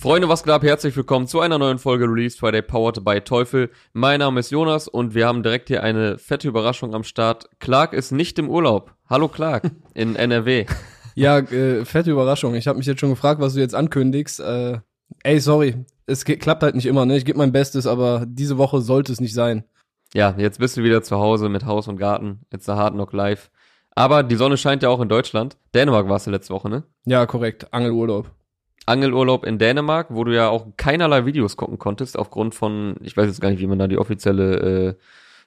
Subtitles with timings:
[0.00, 0.62] Freunde, was geht ab?
[0.62, 3.68] Herzlich willkommen zu einer neuen Folge Release Friday Powered by Teufel.
[3.92, 7.50] Mein Name ist Jonas und wir haben direkt hier eine fette Überraschung am Start.
[7.58, 8.94] Clark ist nicht im Urlaub.
[9.10, 10.66] Hallo Clark in NRW.
[11.16, 12.54] Ja, äh, fette Überraschung.
[12.54, 14.38] Ich habe mich jetzt schon gefragt, was du jetzt ankündigst.
[14.38, 14.78] Äh,
[15.24, 17.16] ey, sorry, es klappt halt nicht immer, ne?
[17.16, 19.64] Ich gebe mein Bestes, aber diese Woche sollte es nicht sein.
[20.14, 22.42] Ja, jetzt bist du wieder zu Hause mit Haus und Garten.
[22.52, 23.50] Jetzt der Hard Knock Live.
[23.96, 25.56] Aber die Sonne scheint ja auch in Deutschland.
[25.74, 26.84] Dänemark warst du letzte Woche, ne?
[27.04, 27.74] Ja, korrekt.
[27.74, 28.30] Angelurlaub.
[28.88, 33.26] Angelurlaub in Dänemark, wo du ja auch keinerlei Videos gucken konntest, aufgrund von, ich weiß
[33.26, 34.94] jetzt gar nicht, wie man da die offizielle, äh,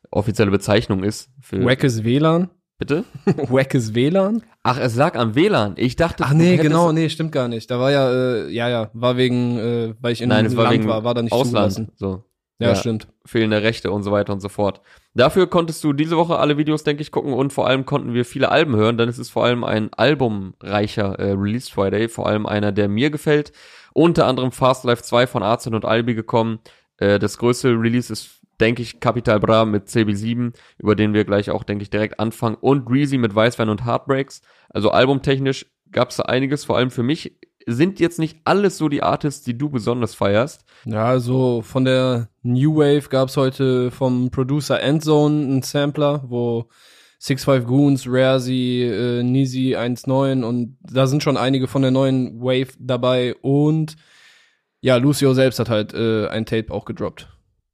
[0.09, 1.29] offizielle Bezeichnung ist.
[1.41, 2.49] Für Wackes WLAN?
[2.77, 3.03] Bitte?
[3.25, 4.43] Wackes WLAN?
[4.63, 5.73] Ach, es lag am WLAN.
[5.77, 7.69] Ich dachte, Ach nee, genau, nee, stimmt gar nicht.
[7.69, 10.63] Da war ja, äh, ja, ja, war wegen, äh, weil ich in Nein, es war
[10.65, 11.73] Land wegen war, war da nicht Ausland.
[11.73, 11.91] zugelassen.
[11.95, 12.23] So.
[12.61, 12.75] Ja, Ja.
[12.75, 13.07] stimmt.
[13.25, 14.81] fehlende Rechte und so weiter und so fort.
[15.13, 18.25] Dafür konntest du diese Woche alle Videos, denke ich, gucken und vor allem konnten wir
[18.25, 22.45] viele Alben hören, denn es ist vor allem ein albumreicher äh, Release Friday, vor allem
[22.45, 23.51] einer, der mir gefällt.
[23.93, 26.59] Unter anderem Fast Life 2 von Arzen und Albi gekommen.
[26.97, 31.49] Äh, das größte Release ist, denke ich, Capital Bra mit CB7, über den wir gleich
[31.51, 32.55] auch, denke ich, direkt anfangen.
[32.59, 34.41] Und Reezy mit Weißwein und Heartbreaks.
[34.69, 37.33] Also albumtechnisch gab es da einiges, vor allem für mich.
[37.67, 40.65] Sind jetzt nicht alles so die Artists, die du besonders feierst.
[40.85, 46.67] Ja, also von der New Wave gab's heute vom Producer Endzone einen Sampler, wo
[47.19, 52.73] 65 Goons, Rarezy, äh, Nizi 1.9 und da sind schon einige von der neuen Wave
[52.79, 53.95] dabei und
[54.81, 57.27] ja, Lucio selbst hat halt äh, ein Tape auch gedroppt.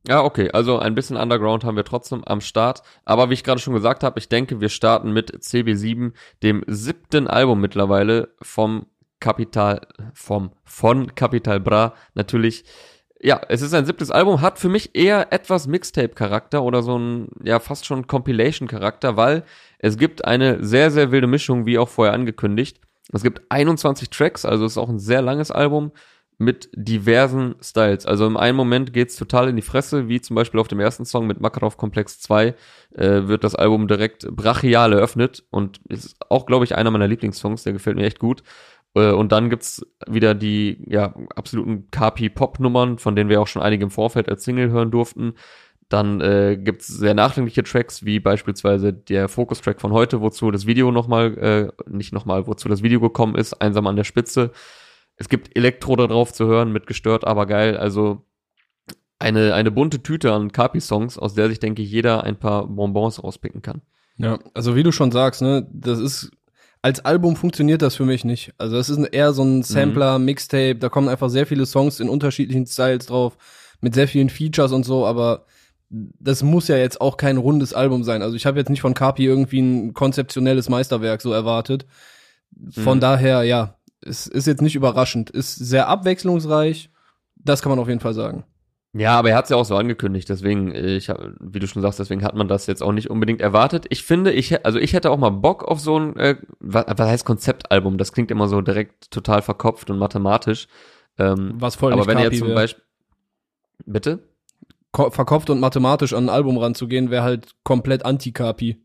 [0.07, 2.81] Ja, okay, also ein bisschen Underground haben wir trotzdem am Start.
[3.03, 6.13] Aber wie ich gerade schon gesagt habe, ich denke, wir starten mit CB7,
[6.43, 8.85] dem siebten Album mittlerweile vom
[9.19, 9.81] Capital,
[10.13, 11.93] vom, von Capital Bra.
[12.13, 12.65] Natürlich,
[13.19, 17.29] ja, es ist ein siebtes Album, hat für mich eher etwas Mixtape-Charakter oder so ein,
[17.43, 19.43] ja, fast schon Compilation-Charakter, weil
[19.79, 22.79] es gibt eine sehr, sehr wilde Mischung, wie auch vorher angekündigt.
[23.13, 25.91] Es gibt 21 Tracks, also es ist auch ein sehr langes Album
[26.39, 28.05] mit diversen Styles.
[28.05, 31.05] Also im einen Moment geht's total in die Fresse, wie zum Beispiel auf dem ersten
[31.05, 32.53] Song mit Makarov Komplex 2
[32.95, 37.63] äh, wird das Album direkt brachial eröffnet und ist auch, glaube ich, einer meiner Lieblingssongs,
[37.63, 38.43] der gefällt mir echt gut.
[38.97, 43.83] Äh, und dann gibt's wieder die ja absoluten Kapi-Pop-Nummern, von denen wir auch schon einige
[43.83, 45.33] im Vorfeld als Single hören durften.
[45.89, 50.91] Dann äh, gibt's sehr nachdenkliche Tracks, wie beispielsweise der Focus-Track von heute, wozu das Video
[50.91, 54.51] nochmal, äh, nicht nochmal, wozu das Video gekommen ist, einsam an der Spitze.
[55.15, 57.77] Es gibt Elektro da drauf zu hören mit gestört, aber geil.
[57.77, 58.25] Also
[59.17, 63.23] eine, eine bunte Tüte an Kapi-Songs, aus der sich, denke ich, jeder ein paar Bonbons
[63.23, 63.81] rauspicken kann.
[64.17, 66.31] Ja, also wie du schon sagst, ne, das ist
[66.87, 68.53] als Album funktioniert das für mich nicht.
[68.57, 72.07] Also das ist eher so ein Sampler, Mixtape, da kommen einfach sehr viele Songs in
[72.07, 73.37] unterschiedlichen Styles drauf,
[73.81, 75.43] mit sehr vielen Features und so, aber
[75.89, 78.21] das muss ja jetzt auch kein rundes Album sein.
[78.21, 81.85] Also ich habe jetzt nicht von Kapi irgendwie ein konzeptionelles Meisterwerk so erwartet.
[82.71, 83.01] Von Mhm.
[83.01, 86.89] daher, ja, es ist jetzt nicht überraschend, ist sehr abwechslungsreich.
[87.35, 88.45] Das kann man auf jeden Fall sagen.
[88.93, 91.81] Ja, aber er hat's ja auch so angekündigt, deswegen, äh, ich hab, wie du schon
[91.81, 93.85] sagst, deswegen hat man das jetzt auch nicht unbedingt erwartet.
[93.89, 97.09] Ich finde, ich, also ich hätte auch mal Bock auf so ein, äh, was, was
[97.09, 97.97] heißt Konzeptalbum?
[97.97, 100.67] Das klingt immer so direkt total verkopft und mathematisch.
[101.19, 102.53] Ähm, Was voll aber wenn er jetzt zum.
[102.53, 102.83] Beispiel,
[103.85, 104.19] bitte?
[104.91, 108.81] Ko- verkopft und mathematisch an ein Album ranzugehen, wäre halt komplett anti-Kapi.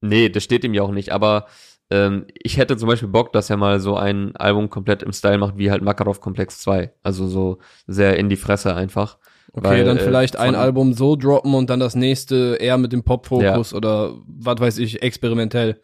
[0.00, 1.46] Nee, das steht ihm ja auch nicht, aber
[1.90, 5.38] ähm, ich hätte zum Beispiel Bock, dass er mal so ein Album komplett im Style
[5.38, 6.92] macht, wie halt Makarov Komplex 2.
[7.02, 9.18] Also so sehr in die Fresse einfach.
[9.52, 12.78] Okay, Weil, dann äh, vielleicht ein von- Album so droppen und dann das nächste eher
[12.78, 15.80] mit dem Pop-Fokus oder was weiß ich, experimentell.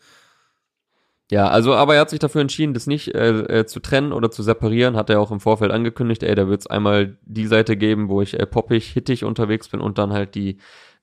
[1.31, 4.31] Ja, also, aber er hat sich dafür entschieden, das nicht äh, äh, zu trennen oder
[4.31, 4.95] zu separieren.
[4.95, 8.39] Hat er auch im Vorfeld angekündigt, ey, da wird's einmal die Seite geben, wo ich
[8.39, 10.59] äh, poppig, hittig unterwegs bin und dann halt die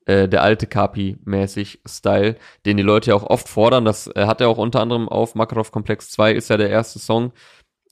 [0.06, 2.36] äh, der alte Kapi-mäßig Style,
[2.66, 3.84] den die Leute ja auch oft fordern.
[3.84, 7.00] Das äh, hat er auch unter anderem auf Makarov Komplex 2 ist ja der erste
[7.00, 7.34] Song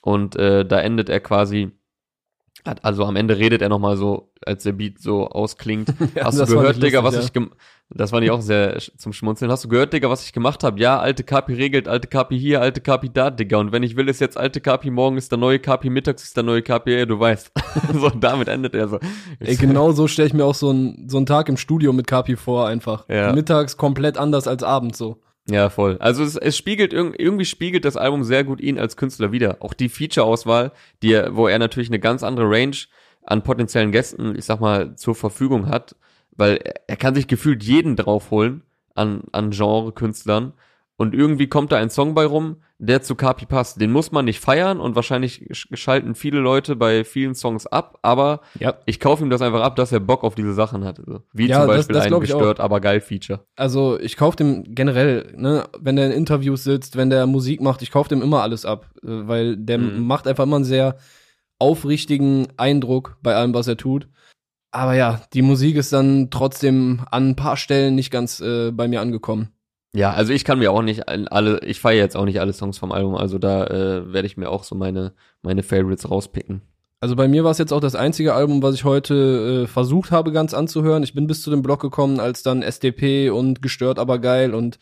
[0.03, 1.71] und äh, da endet er quasi
[2.69, 5.93] hat, also am Ende redet er nochmal so, als der Beat so ausklingt.
[6.15, 7.49] Ja, Hast du gehört, Digga, was lustig, ich
[7.89, 9.51] Das fand ich auch sehr zum Schmunzeln.
[9.51, 10.79] Hast du gehört, Digga, was ich gemacht habe?
[10.79, 13.57] Ja, alte Kapi regelt, alte Kapi hier, alte Kapi da, Digga.
[13.57, 16.37] Und wenn ich will, ist jetzt alte Kapi, morgen ist der neue Kapi, mittags ist
[16.37, 17.51] der neue Kapi, ey, du weißt.
[17.93, 18.99] so, damit endet er so.
[19.39, 22.07] Ey, genau so stelle ich mir auch so einen so einen Tag im Studio mit
[22.07, 23.07] Kapi vor, einfach.
[23.09, 23.33] Ja.
[23.33, 25.21] Mittags komplett anders als abends so.
[25.49, 25.97] Ja, voll.
[25.99, 29.57] Also es, es spiegelt irg- irgendwie spiegelt das Album sehr gut ihn als Künstler wieder.
[29.61, 32.75] Auch die Feature-Auswahl, die er, wo er natürlich eine ganz andere Range
[33.23, 35.95] an potenziellen Gästen, ich sag mal, zur Verfügung hat,
[36.35, 38.63] weil er, er kann sich gefühlt jeden draufholen
[38.95, 40.53] an, an Genre-Künstlern
[40.99, 43.79] und irgendwie kommt da ein Song bei rum, der zu Kapi passt.
[43.81, 47.97] Den muss man nicht feiern und wahrscheinlich sch- schalten viele Leute bei vielen Songs ab,
[48.01, 48.75] aber Ja.
[48.85, 50.99] ich kaufe ihm das einfach ab, dass er Bock auf diese Sachen hat.
[50.99, 52.19] Also, wie Ja, zum das- Beispiel das ein ich auch.
[52.19, 53.45] gestört, aber geil Feature.
[53.55, 57.81] Also ich kauf dem generell, ne, wenn der in Interviews sitzt, wenn der Musik macht,
[57.81, 60.05] ich kauf dem immer alles ab, äh, weil der Mhm.
[60.05, 60.97] macht einfach immer einen sehr
[61.59, 64.07] aufrichtigen Eindruck bei allem, was er tut.
[64.71, 68.87] Aber ja, die Musik ist dann trotzdem an ein paar Stellen nicht ganz äh, bei
[68.87, 69.49] mir angekommen.
[69.93, 72.77] Ja, also ich kann mir auch nicht alle, ich feiere jetzt auch nicht alle Songs
[72.77, 76.61] vom Album, also da äh, werde ich mir auch so meine, meine Favorites rauspicken.
[77.01, 80.11] Also bei mir war es jetzt auch das einzige Album, was ich heute äh, versucht
[80.11, 81.01] habe, ganz anzuhören.
[81.01, 84.79] Ich bin bis zu dem Block gekommen, als dann SDP und Gestört aber geil und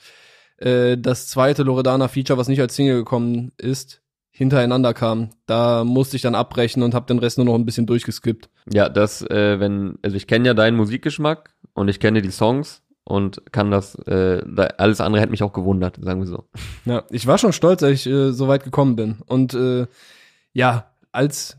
[0.57, 4.01] äh, das zweite Loredana-Feature, was nicht als Single gekommen ist,
[4.31, 5.29] hintereinander kam.
[5.45, 8.49] Da musste ich dann abbrechen und habe den Rest nur noch ein bisschen durchgeskippt.
[8.73, 12.81] Ja, das, äh, wenn, also ich kenne ja deinen Musikgeschmack und ich kenne die Songs
[13.07, 14.41] und kann das, äh,
[14.77, 16.43] alles andere hätte mich auch gewundert, sagen wir so.
[16.83, 19.19] Ja, ich war schon stolz, dass ich äh, so weit gekommen bin.
[19.25, 19.87] Und äh,
[20.51, 21.57] ja, als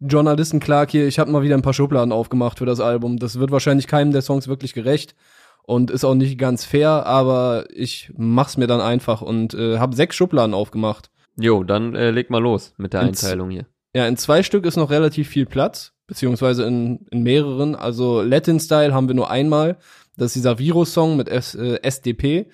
[0.00, 3.18] Journalisten Clark hier, ich habe mal wieder ein paar Schubladen aufgemacht für das Album.
[3.18, 5.14] Das wird wahrscheinlich keinem der Songs wirklich gerecht
[5.62, 9.94] und ist auch nicht ganz fair, aber ich mach's mir dann einfach und äh, habe
[9.94, 11.10] sechs Schubladen aufgemacht.
[11.38, 13.66] Jo, dann äh, leg mal los mit der in Einteilung hier.
[13.94, 17.76] Ja, in zwei Stück ist noch relativ viel Platz, beziehungsweise in, in mehreren.
[17.76, 19.76] Also Latin Style haben wir nur einmal.
[20.16, 22.46] Das ist dieser Virus-Song mit S, äh, SDP.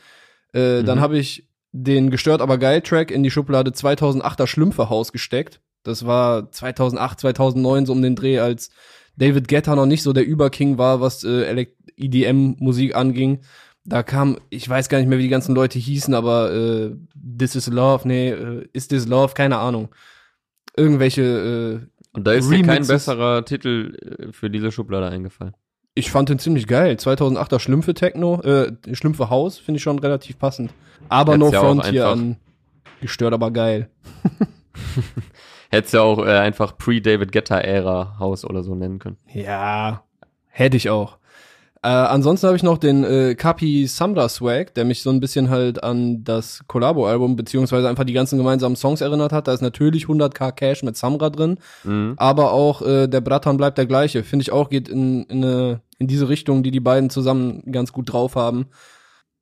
[0.54, 0.86] Äh, mhm.
[0.86, 5.60] Dann habe ich den gestört aber geil Track in die Schublade 2008er Schlümpferhaus gesteckt.
[5.82, 8.70] Das war 2008, 2009 so um den Dreh, als
[9.16, 11.66] David Guetta noch nicht so der Überking war, was äh,
[11.96, 13.40] EDM-Musik anging
[13.88, 17.56] da kam, ich weiß gar nicht mehr, wie die ganzen Leute hießen, aber äh, This
[17.56, 19.88] is Love, nee, äh, Is This Love, keine Ahnung.
[20.76, 25.54] Irgendwelche äh, Und da ist dir kein besserer Titel äh, für diese Schublade eingefallen.
[25.98, 26.94] Ich fand den ziemlich geil.
[26.94, 30.70] 2008er Schlümpfe Techno, äh, Schlümpfe Haus finde ich schon relativ passend.
[31.08, 32.36] Aber Hätt's No ja Frontier an
[33.00, 33.90] gestört, aber geil.
[35.70, 39.16] Hättest ja auch äh, einfach Pre-David Guetta-Ära Haus oder so nennen können.
[39.34, 40.04] Ja,
[40.46, 41.18] hätte ich auch.
[41.82, 45.48] Äh, ansonsten habe ich noch den äh, Kapi Samra Swag, der mich so ein bisschen
[45.48, 49.46] halt an das Collabo-Album beziehungsweise einfach die ganzen gemeinsamen Songs erinnert hat.
[49.46, 52.14] Da ist natürlich 100k Cash mit Samra drin, mhm.
[52.16, 54.24] aber auch äh, der Bratan bleibt der gleiche.
[54.24, 57.92] Finde ich auch geht in, in, eine, in diese Richtung, die die beiden zusammen ganz
[57.92, 58.66] gut drauf haben.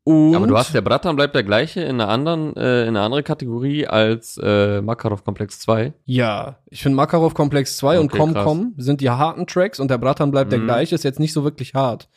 [0.04, 3.02] Und aber du hast der Bratan bleibt der gleiche in einer anderen, äh, in einer
[3.02, 5.94] anderen Kategorie als äh, Makarov Komplex 2.
[6.04, 9.90] Ja, ich finde Makarov Komplex 2 okay, und Kom Kom sind die harten Tracks und
[9.90, 10.56] der Bratan bleibt mhm.
[10.56, 12.08] der gleiche, ist jetzt nicht so wirklich hart.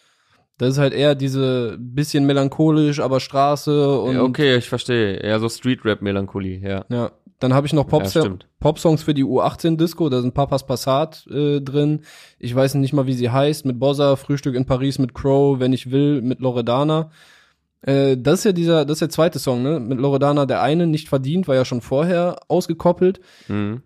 [0.59, 4.15] Das ist halt eher diese bisschen melancholisch, aber Straße und.
[4.15, 5.13] Ja, okay, ich verstehe.
[5.13, 6.85] Eher so Street-Rap-Melancholie, ja.
[6.89, 7.11] Ja.
[7.39, 8.23] Dann habe ich noch Pop ja,
[8.59, 12.01] Pop-Songs für die U18-Disco, da sind Papas Passat äh, drin.
[12.37, 15.71] Ich weiß nicht mal, wie sie heißt, mit Bossa, Frühstück in Paris mit Crow, wenn
[15.71, 17.09] ich will, mit Loredana.
[17.81, 19.79] Äh, das ist ja dieser, das ist der zweite Song, ne?
[19.79, 23.21] Mit Loredana, der eine, nicht verdient, war ja schon vorher ausgekoppelt.
[23.47, 23.83] Mhm.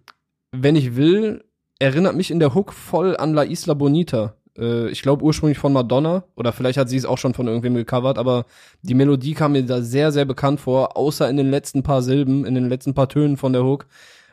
[0.52, 1.44] Wenn ich will,
[1.78, 5.74] erinnert mich in der Hook voll an La Isla Bonita äh, ich glaube ursprünglich von
[5.74, 8.46] Madonna oder vielleicht hat sie es auch schon von irgendwem gecovert, aber
[8.82, 12.46] die Melodie kam mir da sehr, sehr bekannt vor, außer in den letzten paar Silben,
[12.46, 13.88] in den letzten paar Tönen von der Hook.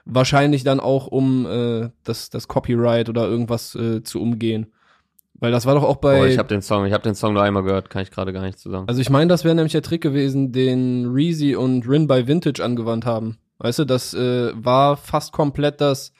[0.04, 4.72] Wahrscheinlich dann auch, um äh, das, das Copyright oder irgendwas äh, zu umgehen.
[5.40, 6.20] Weil das war doch auch bei.
[6.20, 8.32] Oh, ich habe den Song, ich habe den Song nur einmal gehört, kann ich gerade
[8.32, 8.86] gar nicht zu sagen.
[8.88, 12.62] Also ich meine, das wäre nämlich der Trick gewesen, den Reezy und Rin by Vintage
[12.62, 13.38] angewandt haben.
[13.58, 16.12] Weißt du, das äh, war fast komplett das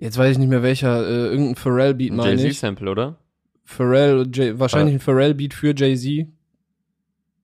[0.00, 2.42] Jetzt weiß ich nicht mehr welcher, äh, irgendein Pharrell-Beat meine ich.
[2.42, 3.16] Jay-Z-Sample, oder?
[3.64, 6.26] Pharrell, J wahrscheinlich ein Pharrell-Beat für Jay-Z.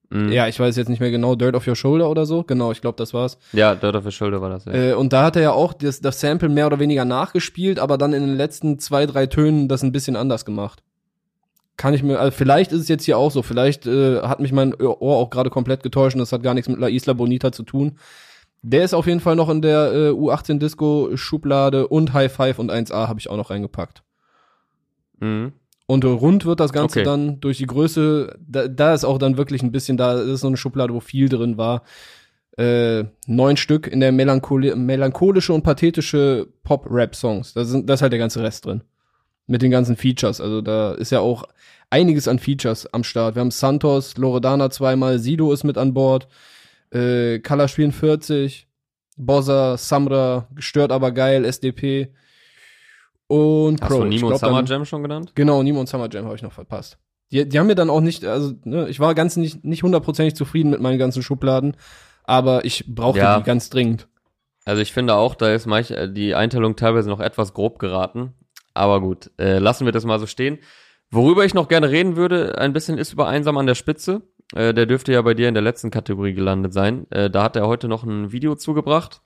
[0.09, 0.31] Mhm.
[0.31, 2.43] Ja, ich weiß jetzt nicht mehr genau, Dirt of Your Shoulder oder so.
[2.43, 3.37] Genau, ich glaube, das war's.
[3.53, 4.73] Ja, Dirt of Your Shoulder war das, ja.
[4.73, 7.99] Äh, und da hat er ja auch das, das Sample mehr oder weniger nachgespielt, aber
[7.99, 10.81] dann in den letzten zwei, drei Tönen das ein bisschen anders gemacht.
[11.75, 14.51] Kann ich mir, also vielleicht ist es jetzt hier auch so, vielleicht äh, hat mich
[14.51, 17.51] mein Ohr auch gerade komplett getäuscht und das hat gar nichts mit La Isla Bonita
[17.51, 17.99] zu tun.
[18.61, 22.59] Der ist auf jeden Fall noch in der äh, U18 Disco Schublade und High Five
[22.59, 24.03] und 1A habe ich auch noch reingepackt.
[25.19, 25.53] Mhm.
[25.85, 27.05] Und rund wird das Ganze okay.
[27.05, 30.47] dann durch die Größe, da, da ist auch dann wirklich ein bisschen, da ist so
[30.47, 31.83] eine Schublade, wo viel drin war.
[32.57, 37.53] Äh, neun Stück in der Melancholi melancholische und pathetische Pop-Rap-Songs.
[37.53, 38.83] Da, sind, da ist halt der ganze Rest drin.
[39.45, 40.41] Mit den ganzen Features.
[40.41, 41.45] Also da ist ja auch
[41.89, 43.35] einiges an Features am Start.
[43.35, 46.27] Wir haben Santos, Loredana zweimal, Sido ist mit an Bord
[46.91, 48.67] äh, Color 44,
[49.17, 52.13] Bozza, Samra, gestört aber geil, SDP
[53.27, 53.95] und Hast Pro.
[53.97, 55.31] Hast du Nemo und Summer Jam schon genannt?
[55.35, 56.97] Genau, Nemo und Summer Jam habe ich noch verpasst.
[57.31, 60.35] Die, die haben mir dann auch nicht, also ne, ich war ganz nicht nicht hundertprozentig
[60.35, 61.75] zufrieden mit meinen ganzen Schubladen,
[62.23, 63.39] aber ich brauchte ja.
[63.39, 64.07] die ganz dringend.
[64.65, 68.33] Also ich finde auch, da ist manch, äh, die Einteilung teilweise noch etwas grob geraten.
[68.73, 70.59] Aber gut, äh, lassen wir das mal so stehen.
[71.09, 74.23] Worüber ich noch gerne reden würde, ein bisschen ist über Einsam an der Spitze.
[74.55, 77.09] Äh, der dürfte ja bei dir in der letzten Kategorie gelandet sein.
[77.11, 79.21] Äh, da hat er heute noch ein Video zugebracht.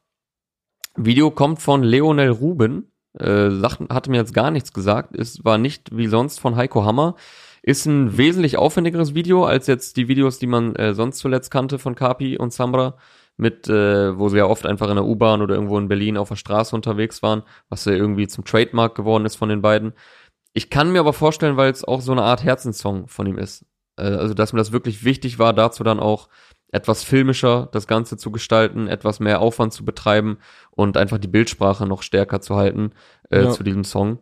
[0.96, 2.92] Video kommt von Leonel Ruben.
[3.18, 5.16] Äh, sagt, hatte mir jetzt gar nichts gesagt.
[5.16, 7.16] Es war nicht wie sonst von Heiko Hammer.
[7.62, 11.78] Ist ein wesentlich aufwendigeres Video als jetzt die Videos, die man äh, sonst zuletzt kannte
[11.78, 12.98] von Kapi und Samra.
[13.38, 16.30] mit, äh, wo sie ja oft einfach in der U-Bahn oder irgendwo in Berlin auf
[16.30, 19.94] der Straße unterwegs waren, was ja irgendwie zum Trademark geworden ist von den beiden.
[20.54, 23.66] Ich kann mir aber vorstellen, weil es auch so eine Art Herzenssong von ihm ist.
[23.98, 26.30] Äh, also, dass mir das wirklich wichtig war, dazu dann auch
[26.72, 30.38] etwas filmischer das Ganze zu gestalten, etwas mehr Aufwand zu betreiben
[30.72, 32.92] und einfach die Bildsprache noch stärker zu halten
[33.30, 33.50] äh, ja.
[33.52, 34.20] zu diesem Song.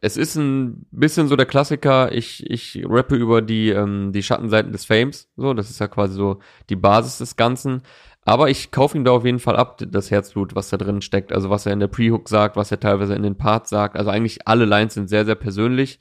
[0.00, 4.72] Es ist ein bisschen so der Klassiker, ich, ich rappe über die, ähm, die Schattenseiten
[4.72, 7.82] des Fames, so, das ist ja quasi so die Basis des Ganzen.
[8.26, 11.32] Aber ich kaufe ihm da auf jeden Fall ab, das Herzblut, was da drin steckt.
[11.32, 13.96] Also was er in der Pre-Hook sagt, was er teilweise in den Parts sagt.
[13.96, 16.00] Also eigentlich alle Lines sind sehr, sehr persönlich.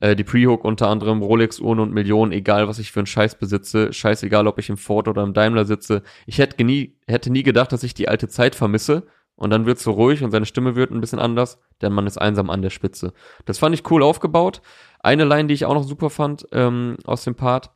[0.00, 3.92] Äh, die Pre-Hook unter anderem Rolex-Uhren und Millionen, egal was ich für einen Scheiß besitze.
[3.92, 6.02] Scheißegal, ob ich im Ford oder im Daimler sitze.
[6.26, 9.06] Ich hätte nie, hätte nie gedacht, dass ich die alte Zeit vermisse.
[9.36, 11.60] Und dann wird so ruhig und seine Stimme wird ein bisschen anders.
[11.80, 13.12] Der Mann ist einsam an der Spitze.
[13.44, 14.62] Das fand ich cool aufgebaut.
[14.98, 17.70] Eine Line, die ich auch noch super fand ähm, aus dem Part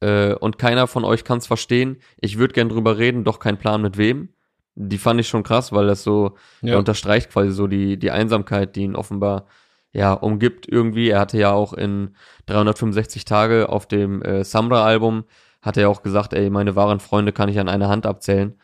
[0.00, 1.98] äh, und keiner von euch kann es verstehen.
[2.20, 4.28] Ich würde gern drüber reden, doch kein Plan mit wem.
[4.74, 6.78] Die fand ich schon krass, weil das so ja.
[6.78, 9.46] unterstreicht quasi so die, die Einsamkeit, die ihn offenbar
[9.92, 11.10] ja umgibt irgendwie.
[11.10, 12.14] Er hatte ja auch in
[12.46, 15.24] 365 Tage auf dem äh, Samra-Album,
[15.62, 18.58] hat er auch gesagt, ey, meine wahren Freunde kann ich an einer Hand abzählen.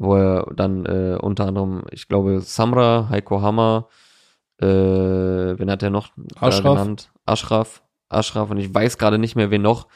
[0.00, 3.88] Wo er dann äh, unter anderem, ich glaube, Samra, Heiko Hammer,
[4.60, 6.74] äh, wen hat er noch Ashraf.
[6.74, 7.10] genannt?
[7.26, 7.82] Ashraf.
[8.08, 9.88] Ashraf und ich weiß gerade nicht mehr, wen noch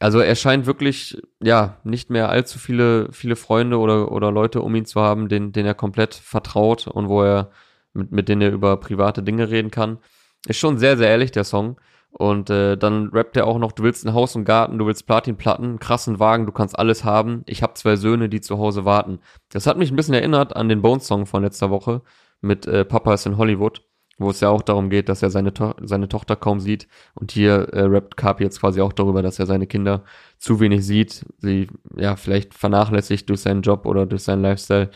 [0.00, 4.74] also er scheint wirklich, ja, nicht mehr allzu viele, viele Freunde oder, oder Leute um
[4.74, 7.50] ihn zu haben, denen, denen er komplett vertraut und wo er,
[7.94, 9.98] mit, mit denen er über private Dinge reden kann.
[10.46, 11.80] Ist schon sehr, sehr ehrlich, der Song.
[12.10, 15.06] Und äh, dann rappt er auch noch, du willst ein Haus und Garten, du willst
[15.06, 17.42] Platinplatten, krassen Wagen, du kannst alles haben.
[17.46, 19.18] Ich habe zwei Söhne, die zu Hause warten.
[19.50, 22.02] Das hat mich ein bisschen erinnert an den Bones-Song von letzter Woche
[22.40, 23.82] mit äh, Papa ist in Hollywood
[24.18, 26.88] wo es ja auch darum geht, dass er seine, to seine Tochter kaum sieht.
[27.14, 30.04] Und hier äh, rappt Carp jetzt quasi auch darüber, dass er seine Kinder
[30.38, 34.90] zu wenig sieht, sie ja vielleicht vernachlässigt durch seinen Job oder durch seinen Lifestyle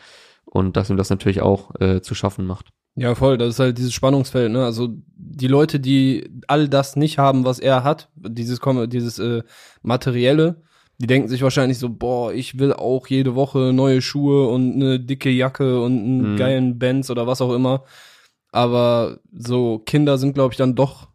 [0.45, 2.71] und dass ihm das natürlich auch äh, zu schaffen macht.
[2.99, 4.64] Ja, voll, das ist halt dieses Spannungsfeld, ne?
[4.64, 9.43] Also die Leute, die all das nicht haben, was er hat, dieses dieses äh,
[9.83, 10.62] materielle,
[10.99, 14.99] die denken sich wahrscheinlich so, boah, ich will auch jede Woche neue Schuhe und eine
[14.99, 16.37] dicke Jacke und einen mhm.
[16.37, 17.85] geilen Benz oder was auch immer.
[18.50, 21.09] Aber so Kinder sind, glaube ich, dann doch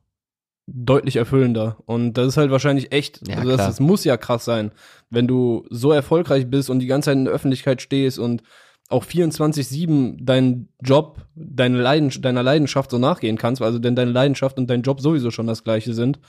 [0.67, 1.77] deutlich erfüllender.
[1.85, 4.71] Und das ist halt wahrscheinlich echt, ja, also das, das, muss ja krass sein,
[5.09, 8.43] wenn du so erfolgreich bist und die ganze Zeit in der Öffentlichkeit stehst und
[8.89, 14.57] auch 24-7 deinen Job, deine Leidenschaft, deiner Leidenschaft so nachgehen kannst, also denn deine Leidenschaft
[14.57, 16.19] und dein Job sowieso schon das gleiche sind.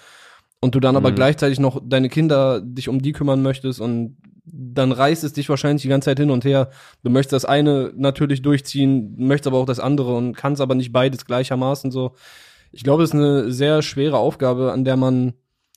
[0.61, 1.17] Und du dann aber mhm.
[1.17, 5.83] gleichzeitig noch deine Kinder dich um die kümmern möchtest und dann reißt es dich wahrscheinlich
[5.83, 6.71] die ganze Zeit hin und her.
[7.03, 10.93] Du möchtest das eine natürlich durchziehen, möchtest aber auch das andere und kannst aber nicht
[10.93, 12.13] beides gleichermaßen so.
[12.73, 15.35] Ich glaube, es ist eine sehr schwere Aufgabe, an der man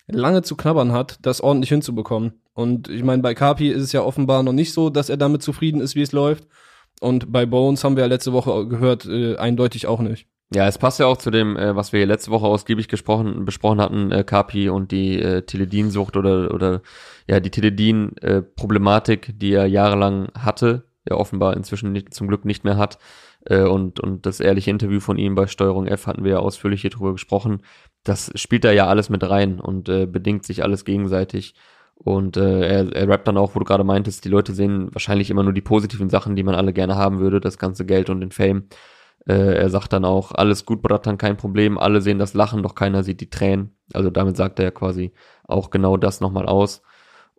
[0.07, 2.41] lange zu knabbern hat, das ordentlich hinzubekommen.
[2.53, 5.43] Und ich meine, bei Kapi ist es ja offenbar noch nicht so, dass er damit
[5.43, 6.47] zufrieden ist, wie es läuft.
[6.99, 10.27] Und bei Bones haben wir ja letzte Woche gehört, äh, eindeutig auch nicht.
[10.53, 13.81] Ja, es passt ja auch zu dem, äh, was wir letzte Woche ausgiebig gesprochen, besprochen
[13.81, 16.81] hatten, äh, Kapi und die äh, Teledin-Sucht oder, oder
[17.27, 22.77] ja, die Teledin-Problematik, die er jahrelang hatte, ja offenbar inzwischen nicht, zum Glück nicht mehr
[22.77, 22.97] hat.
[23.45, 26.81] Äh, und, und das ehrliche Interview von ihm bei Steuerung F hatten wir ja ausführlich
[26.81, 27.61] hier drüber gesprochen.
[28.07, 31.55] Das spielt da ja alles mit rein und äh, bedingt sich alles gegenseitig.
[31.95, 35.29] Und äh, er, er rappt dann auch, wo du gerade meintest, die Leute sehen wahrscheinlich
[35.29, 38.21] immer nur die positiven Sachen, die man alle gerne haben würde, das ganze Geld und
[38.21, 38.67] den Fame.
[39.27, 42.75] Äh, er sagt dann auch, alles gut, Bratan, kein Problem, alle sehen das Lachen, doch
[42.75, 43.75] keiner sieht die Tränen.
[43.93, 45.11] Also damit sagt er ja quasi
[45.43, 46.81] auch genau das nochmal aus.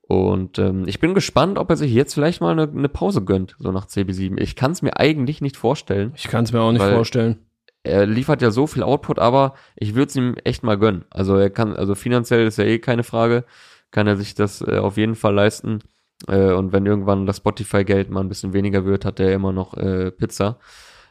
[0.02, 3.56] Und ähm, ich bin gespannt, ob er sich jetzt vielleicht mal eine, eine Pause gönnt,
[3.58, 4.38] so nach CB7.
[4.40, 6.12] Ich kann es mir eigentlich nicht vorstellen.
[6.16, 7.38] Ich kann es mir auch nicht vorstellen.
[7.82, 11.04] Er liefert ja so viel Output, aber ich würde es ihm echt mal gönnen.
[11.10, 13.44] Also er kann, also finanziell ist ja eh keine Frage,
[13.90, 15.80] kann er sich das äh, auf jeden Fall leisten.
[16.26, 19.74] Äh, und wenn irgendwann das Spotify-Geld mal ein bisschen weniger wird, hat er immer noch
[19.74, 20.58] äh, Pizza.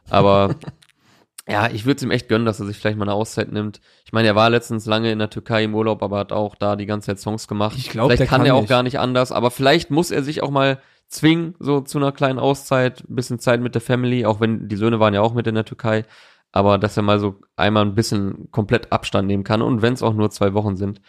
[0.10, 0.56] Aber
[1.48, 3.80] ja, ich würde es ihm echt gönnen, dass er sich vielleicht mal eine Auszeit nimmt.
[4.06, 6.76] Ich meine, er war letztens lange in der Türkei im Urlaub, aber hat auch da
[6.76, 7.78] die ganze Zeit Songs gemacht.
[7.78, 8.70] Ich glaube, vielleicht kann, kann er auch nicht.
[8.70, 12.38] gar nicht anders, aber vielleicht muss er sich auch mal zwingen, so zu einer kleinen
[12.38, 15.48] Auszeit, ein bisschen Zeit mit der Family, auch wenn die Söhne waren ja auch mit
[15.48, 16.04] in der Türkei,
[16.52, 20.04] aber dass er mal so einmal ein bisschen komplett Abstand nehmen kann und wenn es
[20.04, 21.02] auch nur zwei Wochen sind,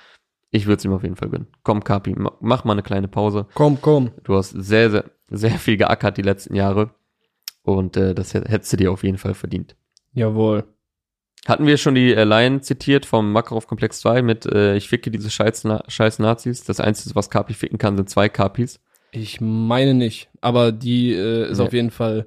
[0.50, 1.49] ich würde es ihm auf jeden Fall gönnen.
[1.62, 3.47] Komm, Kapi, mach mal eine kleine Pause.
[3.54, 4.12] Komm, komm.
[4.25, 6.90] Du hast sehr, sehr, sehr viel geackert die letzten Jahre.
[7.62, 9.76] Und äh, das hättest du dir auf jeden Fall verdient.
[10.14, 10.64] Jawohl.
[11.47, 15.11] Hatten wir schon die äh, Line zitiert vom Makarov Komplex 2 mit äh, Ich ficke
[15.11, 16.64] diese scheiß, Na scheiß Nazis.
[16.64, 18.80] Das Einzige, was Kapi ficken kann, sind zwei Kapis.
[19.12, 21.64] Ich meine nicht, aber die äh, ist ja.
[21.64, 22.26] auf jeden Fall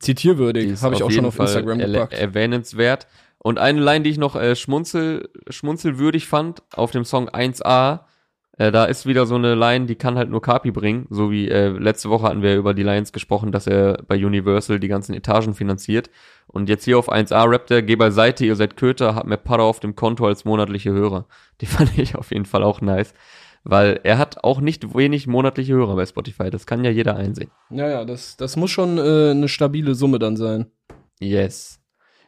[0.00, 0.82] zitierwürdig.
[0.82, 2.14] Habe ich auch schon auf Fall Instagram gepackt.
[2.14, 3.06] Erwähnenswert.
[3.38, 8.00] Und eine Line, die ich noch äh, schmunzel, schmunzelwürdig fand, auf dem Song 1a,
[8.58, 11.06] Äh, da ist wieder so eine Line, die kann halt nur Kapi bringen.
[11.08, 14.78] So wie äh, letzte Woche hatten wir über die Lines gesprochen, dass er bei Universal
[14.78, 16.10] die ganzen Etagen finanziert.
[16.46, 19.62] Und jetzt hier auf 1A rappt er, geh beiseite, ihr seid Köter, habt mehr Pader
[19.62, 21.26] auf dem Konto als monatliche Hörer.
[21.62, 23.14] Die fand ich auf jeden Fall auch nice.
[23.62, 26.50] Weil er hat auch nicht wenig monatliche Hörer bei Spotify.
[26.50, 27.50] Das kann ja jeder einsehen.
[27.70, 30.66] Ja, ja, das, das muss schon äh, eine stabile Summe dann sein.
[31.20, 31.80] Yes.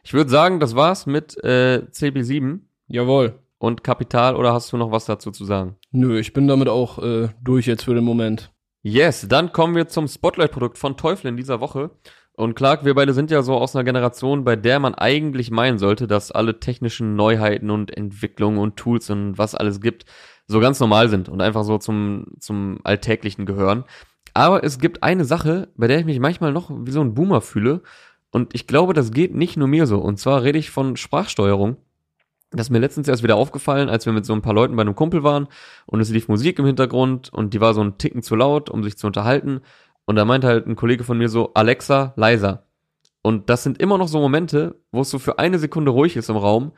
[0.03, 3.39] Ich würde sagen, das war's mit äh, CB7 Jawohl.
[3.57, 5.77] und Kapital oder hast du noch was dazu zu sagen?
[5.91, 8.51] Nö, ich bin damit auch äh, durch jetzt für den Moment.
[8.83, 11.91] Yes, dann kommen wir zum Spotlight-Produkt von Teufel in dieser Woche.
[12.35, 15.77] Und Clark, wir beide sind ja so aus einer Generation, bei der man eigentlich meinen
[15.77, 20.05] sollte, dass alle technischen Neuheiten und Entwicklungen und Tools und was alles gibt,
[20.47, 23.85] so ganz normal sind und einfach so zum, zum Alltäglichen gehören.
[24.33, 27.41] Aber es gibt eine Sache, bei der ich mich manchmal noch wie so ein Boomer
[27.41, 27.81] fühle.
[28.31, 29.99] Und ich glaube, das geht nicht nur mir so.
[29.99, 31.77] Und zwar rede ich von Sprachsteuerung.
[32.51, 34.81] Das ist mir letztens erst wieder aufgefallen, als wir mit so ein paar Leuten bei
[34.81, 35.47] einem Kumpel waren
[35.87, 38.83] und es lief Musik im Hintergrund und die war so ein Ticken zu laut, um
[38.83, 39.61] sich zu unterhalten.
[40.05, 42.67] Und da meinte halt ein Kollege von mir so, Alexa, leiser.
[43.23, 46.29] Und das sind immer noch so Momente, wo es so für eine Sekunde ruhig ist
[46.29, 46.73] im Raum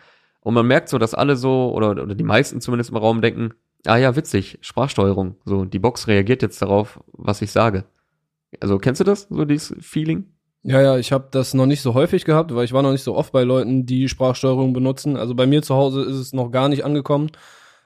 [0.45, 3.55] und man merkt so, dass alle so, oder, oder die meisten zumindest im Raum denken,
[3.87, 5.37] ah ja, witzig, Sprachsteuerung.
[5.43, 7.85] So, die Box reagiert jetzt darauf, was ich sage.
[8.59, 10.25] Also kennst du das, so dieses Feeling?
[10.61, 13.01] Ja, ja, ich habe das noch nicht so häufig gehabt, weil ich war noch nicht
[13.01, 15.17] so oft bei Leuten, die Sprachsteuerung benutzen.
[15.17, 17.31] Also bei mir zu Hause ist es noch gar nicht angekommen,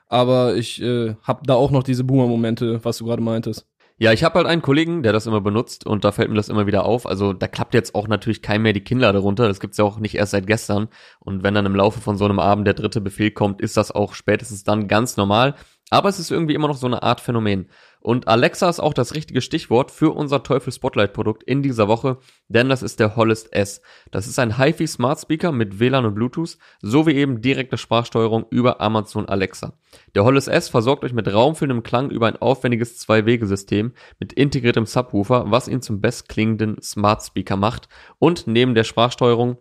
[0.07, 3.69] aber ich äh, habe da auch noch diese Boomer-Momente, was du gerade meintest.
[4.01, 6.47] Ja, ich habe halt einen Kollegen, der das immer benutzt und da fällt mir das
[6.47, 7.05] immer wieder auf.
[7.05, 9.49] Also da klappt jetzt auch natürlich kein mehr die Kinnlade runter.
[9.49, 10.87] Das gibt's ja auch nicht erst seit gestern.
[11.19, 13.91] Und wenn dann im Laufe von so einem Abend der dritte Befehl kommt, ist das
[13.91, 15.53] auch spätestens dann ganz normal.
[15.89, 17.67] Aber es ist irgendwie immer noch so eine Art Phänomen.
[18.01, 22.17] Und Alexa ist auch das richtige Stichwort für unser Teufel Spotlight Produkt in dieser Woche,
[22.47, 23.81] denn das ist der Hollest S.
[24.09, 28.79] Das ist ein HiFi Smart Speaker mit WLAN und Bluetooth sowie eben direkte Sprachsteuerung über
[28.79, 29.73] Amazon Alexa.
[30.15, 35.51] Der Hollest S versorgt euch mit raumfüllendem Klang über ein aufwendiges Zwei-Wege-System mit integriertem Subwoofer,
[35.51, 39.57] was ihn zum bestklingenden Smart Speaker macht und neben der Sprachsteuerung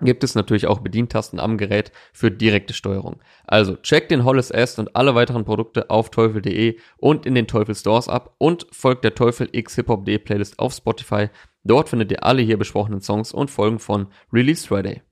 [0.00, 3.16] gibt es natürlich auch Bedientasten am Gerät für direkte Steuerung.
[3.46, 7.74] Also checkt den Hollis S und alle weiteren Produkte auf teufel.de und in den Teufel
[7.74, 11.28] Stores ab und folgt der Teufel X Hip Hop D Playlist auf Spotify.
[11.64, 15.02] Dort findet ihr alle hier besprochenen Songs und Folgen von Release Friday.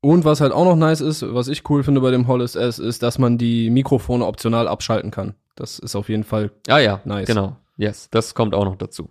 [0.00, 2.80] Und was halt auch noch nice ist, was ich cool finde bei dem Hollis S,
[2.80, 5.34] ist, dass man die Mikrofone optional abschalten kann.
[5.54, 7.26] Das ist auf jeden Fall Ah ja, Nice.
[7.28, 7.56] genau.
[7.76, 9.10] Yes, das kommt auch noch dazu.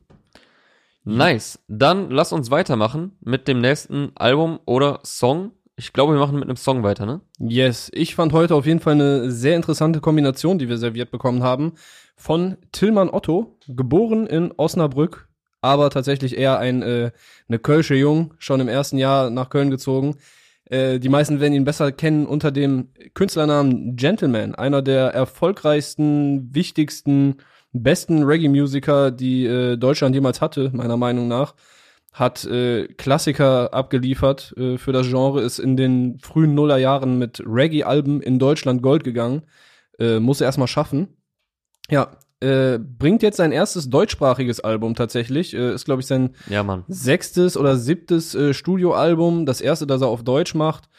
[1.03, 1.59] Nice.
[1.67, 5.51] Dann lass uns weitermachen mit dem nächsten Album oder Song.
[5.75, 7.21] Ich glaube, wir machen mit einem Song weiter, ne?
[7.39, 11.41] Yes, ich fand heute auf jeden Fall eine sehr interessante Kombination, die wir serviert bekommen
[11.41, 11.73] haben.
[12.15, 15.27] Von Tillmann Otto, geboren in Osnabrück,
[15.61, 17.11] aber tatsächlich eher ein äh,
[17.47, 20.17] eine Kölsche Jung, schon im ersten Jahr nach Köln gezogen.
[20.65, 27.37] Äh, die meisten werden ihn besser kennen unter dem Künstlernamen Gentleman, einer der erfolgreichsten, wichtigsten,
[27.73, 31.53] besten Reggae-Musiker, die äh, Deutschland jemals hatte, meiner Meinung nach
[32.13, 38.21] hat äh, Klassiker abgeliefert äh, für das Genre, ist in den frühen Nullerjahren mit Reggae-Alben
[38.21, 39.43] in Deutschland Gold gegangen.
[39.97, 41.15] Äh, muss er erstmal schaffen.
[41.89, 45.53] Ja, äh, bringt jetzt sein erstes deutschsprachiges Album tatsächlich.
[45.53, 49.45] Äh, ist, glaube ich, sein Ja, sechstes oder siebtes äh, Studioalbum.
[49.45, 50.89] Das erste, das er auf Deutsch macht.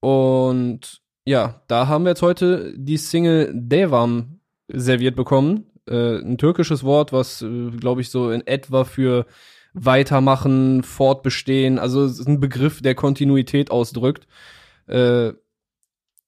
[0.00, 4.38] Und ja, da haben wir jetzt heute die Single Devam
[4.68, 5.66] serviert bekommen.
[5.88, 9.26] Äh, ein türkisches Wort, was, äh, glaube ich, so in etwa für
[9.74, 14.26] weitermachen, fortbestehen, also es ist ein Begriff, der Kontinuität ausdrückt.
[14.86, 15.32] Äh,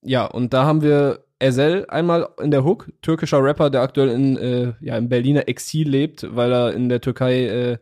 [0.02, 4.36] ja, und da haben wir Ezel einmal in der Hook, türkischer Rapper, der aktuell in,
[4.36, 7.78] äh, ja, im Berliner Exil lebt, weil er in der Türkei äh,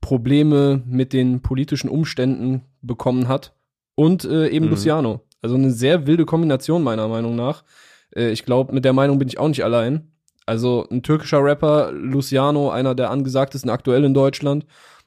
[0.00, 3.54] Probleme mit den politischen Umständen bekommen hat.
[3.94, 4.70] Und äh, eben Mhm.
[4.70, 5.20] Luciano.
[5.42, 7.64] Also eine sehr wilde Kombination meiner Meinung nach.
[8.14, 10.09] Äh, ich glaube, mit der Meinung bin ich auch nicht allein.
[10.50, 14.66] Also ein türkischer Rapper, Luciano, einer der angesagtesten aktuell in Deutschland.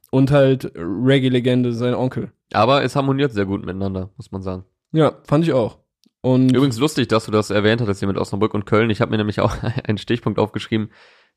[0.10, 2.32] Und halt Reggae-Legende, sein Onkel.
[2.54, 4.64] Aber es harmoniert sehr gut miteinander, muss man sagen.
[4.94, 5.80] Ja, fand ich auch.
[6.22, 8.90] Und Übrigens lustig, dass du das erwähnt hattest hier mit Osnabrück und Köln.
[8.90, 9.54] Ich habe mir nämlich auch
[9.84, 10.92] einen Stichpunkt aufgeschrieben.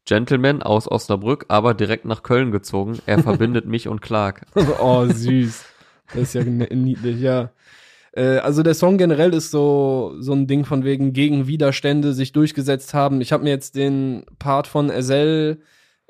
[0.04, 3.00] Gentleman aus Osnabrück, aber direkt nach Köln gezogen.
[3.06, 4.46] Er verbindet mich und Clark.
[4.78, 5.64] oh, süß.
[6.14, 7.50] Das ist ja ne- niedlich, ja.
[8.16, 12.32] Äh, also der Song generell ist so, so ein Ding von wegen gegen Widerstände sich
[12.32, 13.20] durchgesetzt haben.
[13.20, 15.60] Ich habe mir jetzt den Part von Ezel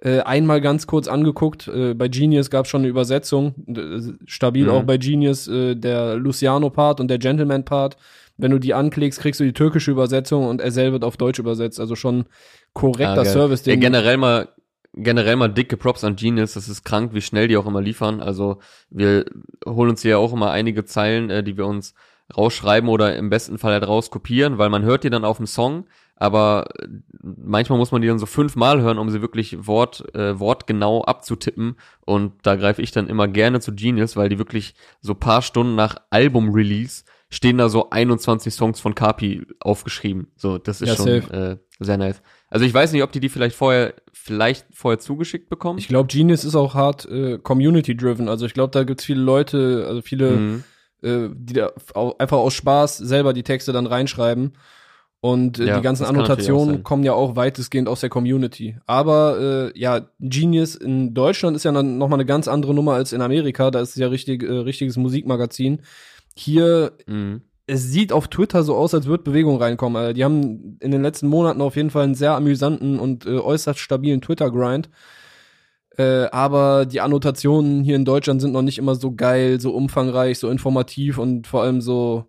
[0.02, 1.68] äh, einmal ganz kurz angeguckt.
[1.68, 3.54] Äh, bei Genius gab es schon eine Übersetzung.
[3.66, 4.70] Äh, stabil Mhm.
[4.70, 7.96] auch bei Genius äh, der Luciano-Part und der Gentleman-Part.
[8.38, 11.80] Wenn du die anklickst, kriegst du die türkische Übersetzung und Ezel wird auf Deutsch übersetzt.
[11.80, 12.26] Also schon
[12.74, 13.24] korrekter Ah.
[13.24, 13.64] Service.
[13.64, 14.48] Ja, den- generell mal
[14.96, 16.54] generell mal dicke Props an Genius.
[16.54, 18.20] Das ist krank, wie schnell die auch immer liefern.
[18.20, 18.58] Also
[18.90, 19.26] wir
[19.66, 21.94] holen uns hier ja auch immer einige Zeilen, äh, die wir uns
[22.36, 25.86] rausschreiben oder im besten Fall halt rauskopieren, weil man hört die dann auf dem Song,
[26.16, 26.88] aber äh,
[27.22, 31.76] manchmal muss man die dann so fünfmal hören, um sie wirklich Wort, äh, wortgenau abzutippen.
[32.04, 35.76] Und da greife ich dann immer gerne zu Genius, weil die wirklich so paar Stunden
[35.76, 40.28] nach Album-Release stehen da so 21 Songs von Kapi aufgeschrieben.
[40.36, 42.22] So, das ist Ja, schon äh, sehr nice.
[42.48, 45.78] Also ich weiß nicht, ob die die vielleicht vorher, vielleicht vorher zugeschickt bekommen.
[45.78, 48.28] Ich glaube, Genius ist auch hart äh, community-driven.
[48.28, 50.64] Also ich glaube, da gibt's viele Leute, also viele, Mhm.
[51.02, 51.72] äh, die da
[52.18, 54.52] einfach aus Spaß selber die Texte dann reinschreiben.
[55.20, 58.76] Und äh, Ja, die ganzen Annotationen kommen ja auch weitestgehend aus der Community.
[58.86, 62.92] Aber äh, ja, Genius in Deutschland ist ja dann noch mal eine ganz andere Nummer
[62.94, 63.70] als in Amerika.
[63.70, 65.80] Da ist es ja richtig, äh, richtiges Musikmagazin.
[66.34, 67.42] Hier Mhm.
[67.66, 69.96] Es sieht auf Twitter so aus, als würde Bewegung reinkommen.
[69.96, 70.14] Alter.
[70.14, 73.78] Die haben in den letzten Monaten auf jeden Fall einen sehr amüsanten und äh, äußerst
[73.78, 74.88] stabilen Twitter-Grind.
[75.98, 80.38] Äh, aber die Annotationen hier in Deutschland sind noch nicht immer so geil, so umfangreich,
[80.38, 82.26] so informativ und vor allem so,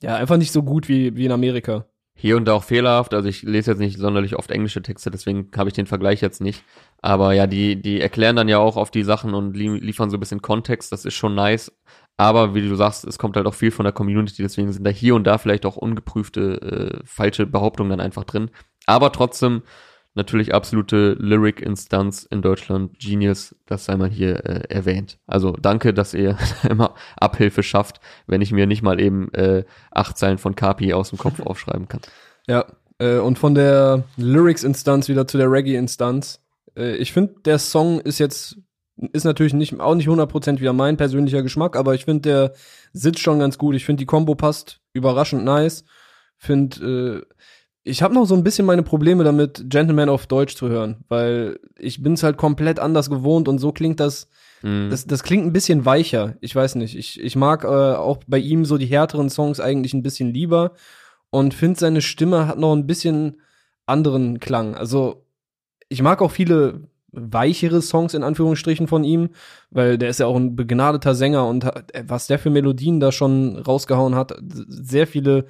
[0.00, 1.86] ja, einfach nicht so gut wie, wie in Amerika.
[2.14, 3.14] Hier und da auch fehlerhaft.
[3.14, 6.40] Also ich lese jetzt nicht sonderlich oft englische Texte, deswegen habe ich den Vergleich jetzt
[6.40, 6.64] nicht.
[7.00, 10.16] Aber ja, die, die erklären dann ja auch auf die Sachen und lie liefern so
[10.16, 10.92] ein bisschen Kontext.
[10.92, 11.72] Das ist schon nice.
[12.18, 14.90] Aber wie du sagst, es kommt halt auch viel von der Community, deswegen sind da
[14.90, 18.50] hier und da vielleicht auch ungeprüfte, äh, falsche Behauptungen dann einfach drin.
[18.86, 19.62] Aber trotzdem
[20.14, 22.98] natürlich absolute Lyric-Instanz in Deutschland.
[22.98, 25.18] Genius, das sei mal hier äh, erwähnt.
[25.26, 26.36] Also danke, dass ihr
[26.68, 31.10] immer Abhilfe schafft, wenn ich mir nicht mal eben äh, acht Zeilen von Kapi aus
[31.10, 32.00] dem Kopf aufschreiben kann.
[32.46, 32.66] Ja,
[32.98, 36.40] äh, und von der Lyrics-Instanz wieder zu der Reggae-Instanz.
[36.76, 38.58] Äh, ich finde, der Song ist jetzt,
[39.12, 42.52] ist natürlich nicht, auch nicht 100% wieder mein persönlicher Geschmack, aber ich finde, der
[42.92, 43.74] sitzt schon ganz gut.
[43.74, 45.84] Ich finde, die Combo passt überraschend nice.
[46.36, 47.34] Finde, äh,
[47.84, 51.58] ich habe noch so ein bisschen meine Probleme damit, Gentleman auf Deutsch zu hören, weil
[51.78, 54.28] ich bin's halt komplett anders gewohnt und so klingt das,
[54.62, 54.90] Mhm.
[54.90, 56.36] das, das klingt ein bisschen weicher.
[56.40, 56.96] Ich weiß nicht.
[56.96, 60.72] Ich, ich mag äh, auch bei ihm so die härteren Songs eigentlich ein bisschen lieber
[61.30, 63.40] und finde seine Stimme hat noch ein bisschen
[63.86, 64.74] anderen Klang.
[64.74, 65.24] Also
[65.88, 69.30] ich mag auch viele weichere Songs in Anführungsstrichen von ihm,
[69.70, 73.12] weil der ist ja auch ein begnadeter Sänger und hat, was der für Melodien da
[73.12, 75.46] schon rausgehauen hat, sehr viele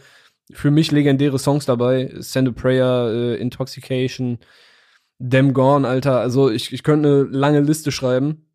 [0.51, 2.13] für mich legendäre Songs dabei.
[2.19, 4.39] Send a Prayer, äh, Intoxication,
[5.19, 6.21] Them Gone, Alter.
[6.21, 8.47] Also ich, ich könnte eine lange Liste schreiben.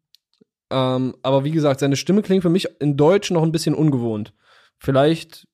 [0.71, 4.33] Ähm, aber wie gesagt, seine Stimme klingt für mich in Deutsch noch ein bisschen ungewohnt.
[4.79, 5.47] Vielleicht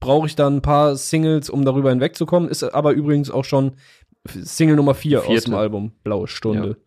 [0.00, 2.48] brauche ich dann ein paar Singles, um darüber hinwegzukommen.
[2.48, 3.76] Ist aber übrigens auch schon
[4.26, 6.68] Single Nummer 4 aus dem Album Blaue Stunde.
[6.68, 6.85] Ja.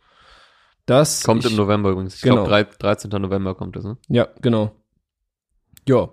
[0.90, 2.16] Das Kommt ich, im November übrigens.
[2.16, 2.46] Ich Genau.
[2.46, 3.12] glaube, 13.
[3.22, 3.98] November kommt es, ne?
[4.08, 4.72] Ja, genau.
[5.88, 6.10] Ja,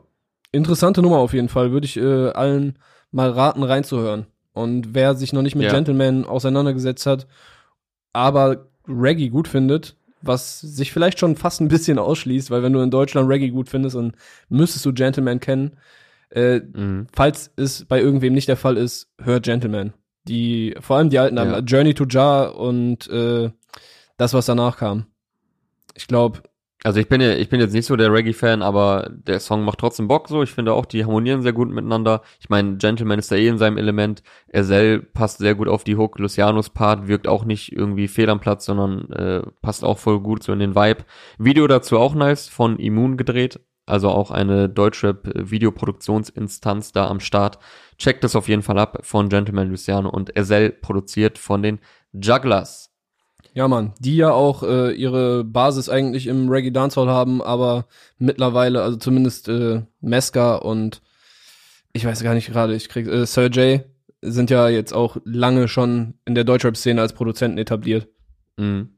[0.52, 1.72] interessante Nummer auf jeden Fall.
[1.72, 2.78] Würde ich äh, allen
[3.10, 4.26] mal raten, reinzuhören.
[4.52, 5.72] Und wer sich noch nicht mit Ja.
[5.72, 7.26] Gentleman auseinandergesetzt hat,
[8.12, 12.80] aber Reggae gut findet, was sich vielleicht schon fast ein bisschen ausschließt, weil wenn du
[12.80, 14.12] in Deutschland Reggae gut findest, dann
[14.48, 15.76] müsstest du Gentleman kennen.
[16.30, 17.06] Äh, Mhm.
[17.12, 19.92] falls es bei irgendwem nicht der Fall ist, hört Gentleman.
[20.26, 21.58] Die, vor allem die alten Ja.
[21.60, 23.50] Journey to Jar und äh,
[24.16, 25.07] das, was danach kam.
[25.94, 26.42] Ich glaube,
[26.85, 29.81] Also ich bin ja, ich bin jetzt nicht so der Reggae-Fan, aber der Song macht
[29.81, 30.42] trotzdem Bock so.
[30.42, 32.22] Ich finde auch, die harmonieren sehr gut miteinander.
[32.38, 34.22] Ich meine, Gentleman ist da eh in seinem Element.
[34.46, 36.18] Ersel passt sehr gut auf die Hook.
[36.18, 40.42] Lucianos Part wirkt auch nicht irgendwie fehl am Platz, sondern äh, passt auch voll gut
[40.44, 41.05] so in den Vibe.
[41.38, 43.59] Video dazu auch nice, von Immun gedreht.
[43.87, 47.59] Also auch eine Deutschrap-Videoproduktionsinstanz da am Start.
[47.98, 51.81] Checkt das auf jeden Fall ab von Gentleman Luciano und Ersel produziert von den
[52.12, 52.92] Jugglers.
[53.57, 57.87] Ja, Mann, die ja auch äh, ihre Basis eigentlich im Reggae Dancehall haben, aber
[58.19, 61.01] mittlerweile, also zumindest äh, Meska und
[61.95, 63.49] ich weiß gar nicht gerade, ich krieg äh, Sir
[64.21, 68.09] sind ja jetzt auch lange schon in der Deutschrap-Szene als Produzenten etabliert.
[68.59, 68.90] Mhm.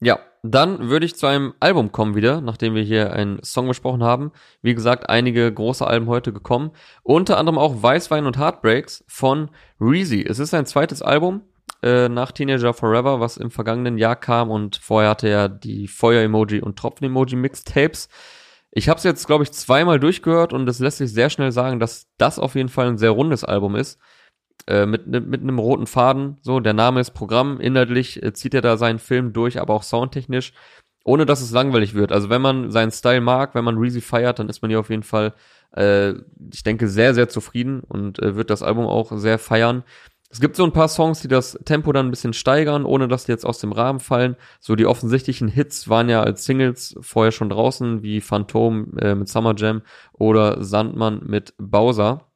[0.00, 4.02] Ja, dann würde ich zu einem Album kommen wieder, nachdem wir hier einen Song besprochen
[4.02, 4.32] haben.
[4.62, 6.72] Wie gesagt, einige große Alben heute gekommen.
[7.04, 10.26] Unter anderem auch Weißwein und Heartbreaks von Reezy.
[10.28, 11.42] Es ist sein zweites Album
[11.82, 16.60] äh, nach Teenager Forever, was im vergangenen Jahr kam und vorher hatte er die Feuer-Emoji
[16.60, 18.08] und Tropfen-Emoji-Mixtapes.
[18.70, 21.78] Ich habe es jetzt, glaube ich, zweimal durchgehört und es lässt sich sehr schnell sagen,
[21.78, 23.98] dass das auf jeden Fall ein sehr rundes Album ist
[24.66, 26.38] äh, mit, ne- mit einem roten Faden.
[26.40, 27.60] So, der Name ist Programm.
[27.60, 30.52] Inhaltlich äh, zieht er da seinen Film durch, aber auch soundtechnisch,
[31.04, 32.12] ohne dass es langweilig wird.
[32.12, 34.90] Also wenn man seinen Style mag, wenn man Reezy feiert, dann ist man hier auf
[34.90, 35.34] jeden Fall,
[35.76, 36.12] äh,
[36.52, 39.84] ich denke, sehr, sehr zufrieden und äh, wird das Album auch sehr feiern.
[40.32, 43.26] Es gibt so ein paar Songs, die das Tempo dann ein bisschen steigern, ohne dass
[43.26, 44.36] die jetzt aus dem Rahmen fallen.
[44.60, 49.28] So die offensichtlichen Hits waren ja als Singles vorher schon draußen, wie Phantom äh, mit
[49.28, 49.82] Summer Jam
[50.14, 52.30] oder Sandmann mit Bowser.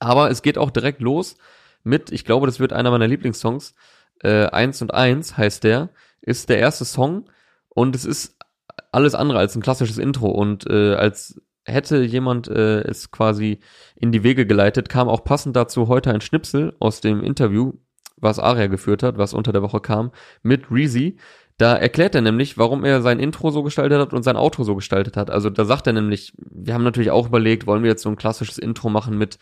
[0.00, 1.36] Aber es geht auch direkt los
[1.84, 3.76] mit, ich glaube, das wird einer meiner Lieblingssongs.
[4.20, 5.90] Äh, 1 und 1 heißt der,
[6.22, 7.30] ist der erste Song
[7.68, 8.36] und es ist
[8.90, 13.60] alles andere als ein klassisches Intro und äh, als hätte jemand äh, es quasi
[13.96, 17.74] in die Wege geleitet, kam auch passend dazu heute ein Schnipsel aus dem Interview,
[18.16, 21.18] was Aria geführt hat, was unter der Woche kam, mit Reezy.
[21.58, 24.74] Da erklärt er nämlich, warum er sein Intro so gestaltet hat und sein Outro so
[24.74, 25.30] gestaltet hat.
[25.30, 28.16] Also da sagt er nämlich, wir haben natürlich auch überlegt, wollen wir jetzt so ein
[28.16, 29.38] klassisches Intro machen mit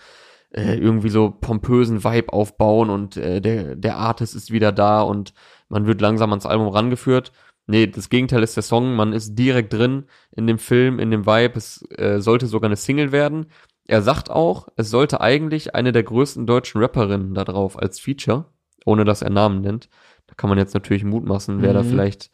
[0.51, 5.33] äh, irgendwie so pompösen Vibe aufbauen und äh, der, der Artist ist wieder da und
[5.69, 7.33] man wird langsam ans Album rangeführt.
[7.71, 8.97] Nee, das Gegenteil ist der Song.
[8.97, 11.57] Man ist direkt drin in dem Film, in dem Vibe.
[11.57, 13.47] Es äh, sollte sogar eine Single werden.
[13.87, 18.47] Er sagt auch, es sollte eigentlich eine der größten deutschen Rapperinnen da drauf als Feature,
[18.85, 19.89] ohne dass er Namen nennt.
[20.27, 21.75] Da kann man jetzt natürlich mutmaßen, wer Mhm.
[21.75, 22.31] da vielleicht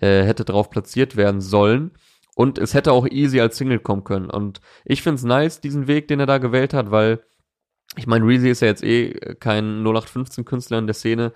[0.00, 1.90] äh, hätte drauf platziert werden sollen.
[2.34, 4.28] Und es hätte auch easy als Single kommen können.
[4.30, 7.20] Und ich find's nice, diesen Weg, den er da gewählt hat, weil
[7.96, 11.32] ich meine, Reezy ist ja jetzt eh kein 0815-Künstler in der Szene.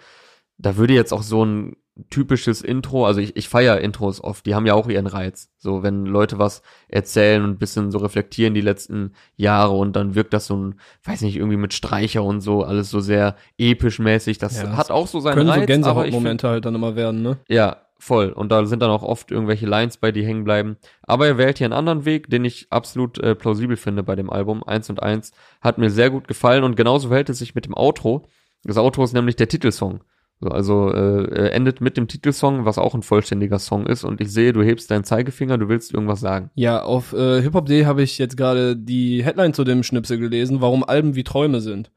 [0.63, 1.77] Da würde jetzt auch so ein
[2.09, 5.51] typisches Intro, also ich, ich feiere Intros oft, die haben ja auch ihren Reiz.
[5.59, 10.15] So, wenn Leute was erzählen und ein bisschen so reflektieren die letzten Jahre und dann
[10.15, 13.99] wirkt das so ein, weiß nicht, irgendwie mit Streicher und so, alles so sehr episch
[13.99, 14.39] mäßig.
[14.39, 15.57] Das Ja, hat auch so seinen Können Reiz.
[15.59, 17.39] so ich find- Gänsehautmomente halt dann immer werden, ne?
[17.49, 18.31] ja, voll.
[18.31, 20.77] Und da sind dann auch oft irgendwelche Lines bei, die hängen bleiben.
[21.03, 24.31] Aber er wählt hier einen anderen Weg, den ich absolut äh, plausibel finde bei dem
[24.31, 24.63] Album.
[24.65, 27.75] Eins und eins hat mir sehr gut gefallen und genauso verhält es sich mit dem
[27.77, 28.27] Outro.
[28.65, 30.01] Das Outro ist nämlich der Titelsong.
[30.41, 34.05] So, also äh, endet mit dem Titelsong, was auch ein vollständiger Song ist.
[34.05, 36.51] Und ich sehe, du hebst deinen Zeigefinger, du willst irgendwas sagen.
[36.55, 40.83] Ja, auf äh, Hip-Hop.de habe ich jetzt gerade die Headline zu dem Schnipsel gelesen, warum
[40.83, 41.91] Alben wie Träume sind.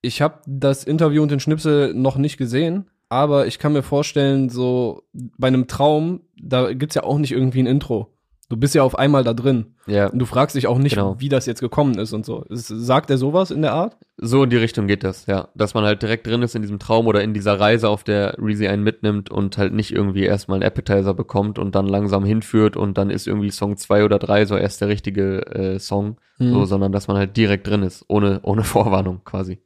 [0.00, 4.48] Ich habe das Interview und den Schnipsel noch nicht gesehen, aber ich kann mir vorstellen,
[4.48, 8.13] so bei einem Traum, da gibt's ja auch nicht irgendwie ein Intro.
[8.54, 9.74] Du bist ja auf einmal da drin.
[9.88, 11.16] Ja, Und du fragst dich auch nicht, Genau.
[11.18, 12.44] wie das jetzt gekommen ist und so.
[12.48, 13.96] Sagt er sowas in der Art?
[14.16, 15.48] so in die Richtung geht das, ja.
[15.56, 18.36] Dass man halt direkt drin ist in diesem Traum oder in dieser Reise, auf der
[18.38, 22.76] Reezy einen mitnimmt und halt nicht irgendwie erstmal einen Appetizer bekommt und dann langsam hinführt
[22.76, 26.44] und dann ist irgendwie Song zwei oder drei so erst der richtige äh, Song, so,
[26.44, 26.64] Hm.
[26.66, 29.58] sondern dass man halt direkt drin ist, ohne, ohne Vorwarnung quasi.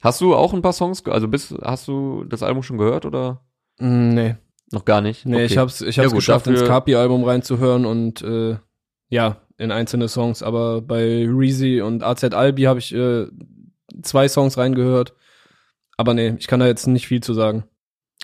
[0.00, 3.42] Hast du auch ein paar Songs, also bist, hast du das Album schon gehört oder
[3.80, 4.34] Mm, Nee,
[4.72, 5.24] noch gar nicht?
[5.26, 5.44] nee, Okay.
[5.46, 8.56] ich hab's, ich Ja hab's gut, geschafft, dafür- ins Carpi-Album reinzuhören und äh,
[9.08, 13.26] ja, in einzelne Songs, aber bei Reezy und AZ Albi habe ich äh,
[14.02, 15.14] zwei Songs reingehört.
[15.96, 17.64] Aber nee, ich kann da jetzt nicht viel zu sagen.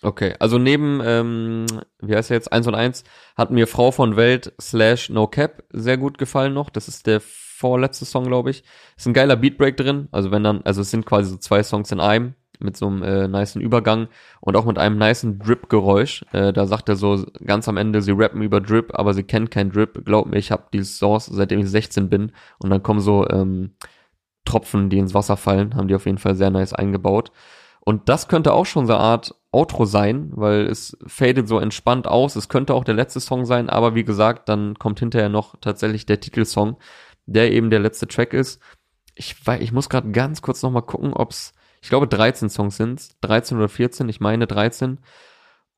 [0.03, 1.67] Okay, also neben, ähm,
[2.01, 3.05] wie heißt er jetzt, 1 und 1,
[3.37, 6.69] hat mir Frau von Welt slash No Cap sehr gut gefallen noch.
[6.71, 8.65] Das ist der vorletzte Song, glaube ich.
[8.97, 10.09] Ist ein geiler Beatbreak drin.
[10.13, 13.03] Also wenn dann, also es sind quasi so zwei Songs in einem mit so einem
[13.03, 14.09] äh, nicen Übergang
[14.41, 16.25] und auch mit einem nicen Drip-Geräusch.
[16.33, 19.51] Äh, da sagt er so ganz am Ende, sie rappen über Drip, aber sie kennen
[19.51, 20.05] kein Drip.
[20.05, 22.33] Glaub mir, ich habe dieses Source, seitdem ich 16 bin.
[22.59, 23.75] Und dann kommen so ähm,
[24.45, 27.33] Tropfen, die ins Wasser fallen, haben die auf jeden Fall sehr nice eingebaut.
[27.81, 32.07] Und das könnte auch schon so eine Art Outro sein, weil es fadet so entspannt
[32.09, 32.35] aus.
[32.37, 36.07] Es könnte auch der letzte Song sein, aber wie gesagt, dann kommt hinterher noch tatsächlich
[36.07, 36.77] der Titelsong,
[37.27, 38.61] der eben der letzte Track ist.
[39.15, 41.54] Ich, wei- ich muss gerade ganz kurz noch mal gucken, ob's,
[41.85, 45.01] ich glaube 13 Songs sind's, 13 oder 14, ich meine 13.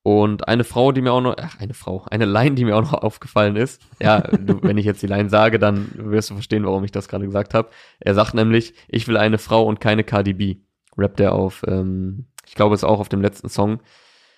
[0.04, 2.82] Und eine Frau, die mir auch noch, ach, eine Frau, eine Line, die mir auch
[2.82, 3.82] noch aufgefallen ist.
[4.00, 7.08] Ja, du, wenn ich jetzt die Line sage, dann wirst du verstehen, warum ich das
[7.08, 7.70] gerade gesagt habe.
[7.98, 10.56] Er sagt nämlich, ich will eine Frau und keine Cardi B.
[10.96, 13.80] Rappt er auf, ähm, ich glaube, es auch auf dem letzten Song.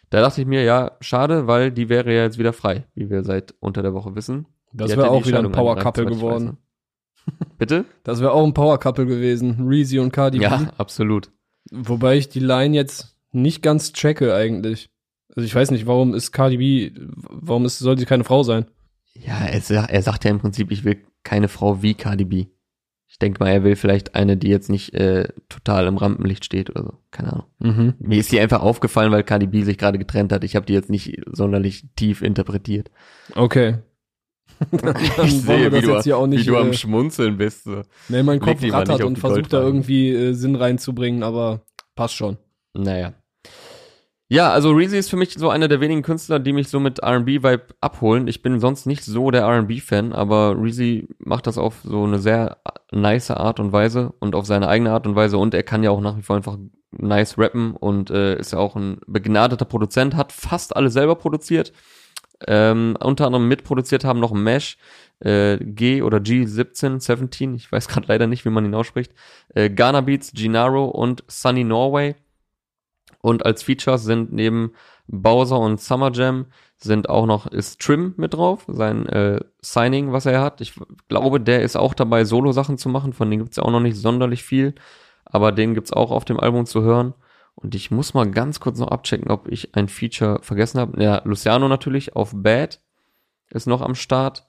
[0.08, 3.24] Da dachte ich mir, ja, schade, weil die wäre ja jetzt wieder frei, wie wir
[3.24, 4.46] seit unter der Woche wissen.
[4.72, 6.56] Das wäre auch wieder ein Power Couple geworden.
[7.58, 7.84] Bitte?
[8.04, 9.68] Das wäre auch ein Power Couple gewesen.
[9.68, 10.44] Reezy und Cardi B.
[10.44, 11.30] Ja, absolut.
[11.70, 14.90] Wobei ich die Line jetzt nicht ganz checke eigentlich.
[15.34, 18.66] Also ich weiß nicht, warum ist Cardi B, warum ist, soll sie keine Frau sein?
[19.14, 22.46] Ja, er, er sagt ja im Prinzip, ich will keine Frau wie Cardi B.
[23.10, 26.70] Ich denke mal, er will vielleicht eine, die jetzt nicht äh, total im Rampenlicht steht
[26.70, 26.98] oder so.
[27.10, 27.46] Keine Ahnung.
[27.58, 27.94] Mhm.
[27.98, 30.44] Mir ist die einfach aufgefallen, weil Cardi B sich gerade getrennt hat.
[30.44, 32.90] Ich habe die jetzt nicht sonderlich tief interpretiert.
[33.34, 33.78] Okay.
[34.70, 36.46] Dann Ich sehe, wie du, jetzt hier auch nicht.
[36.46, 37.64] wie du am äh, Schmunzeln bist.
[37.64, 37.82] So.
[38.08, 41.62] nee, mein Kopf rattert und versucht da irgendwie äh, Sinn reinzubringen, aber
[41.94, 42.38] passt schon.
[42.74, 43.14] Naja.
[44.30, 46.98] Ja, also Reezy ist für mich so einer der wenigen Künstler, die mich so mit
[46.98, 48.28] R&B-Vibe abholen.
[48.28, 52.58] Ich bin sonst nicht so der R&B-Fan, aber Reezy macht das auf so eine sehr
[52.92, 55.90] nice Art und Weise und auf seine eigene Art und Weise und er kann ja
[55.90, 56.58] auch nach wie vor einfach
[56.90, 61.72] nice rappen und äh, ist ja auch ein begnadeter Produzent, hat fast alle selber produziert.
[62.46, 64.78] Ähm, unter anderem mitproduziert haben noch Mesh,
[65.20, 69.12] äh, G oder G17, 17, ich weiß gerade leider nicht, wie man ihn ausspricht,
[69.54, 72.14] äh, Ghana Beats, Gennaro und Sunny Norway.
[73.20, 74.72] Und als Features sind neben
[75.08, 76.46] Bowser und Summer Jam
[76.76, 80.60] sind auch noch ist Trim mit drauf, sein äh, Signing, was er hat.
[80.60, 80.74] Ich
[81.08, 83.12] glaube, der ist auch dabei, Solo-Sachen zu machen.
[83.12, 84.74] Von denen gibt's ja auch noch nicht sonderlich viel,
[85.24, 87.14] aber den gibt's auch auf dem Album zu hören.
[87.60, 91.02] Und ich muss mal ganz kurz noch abchecken, ob ich ein Feature vergessen habe.
[91.02, 92.80] Ja, Luciano natürlich auf Bad
[93.50, 94.46] ist noch am Start.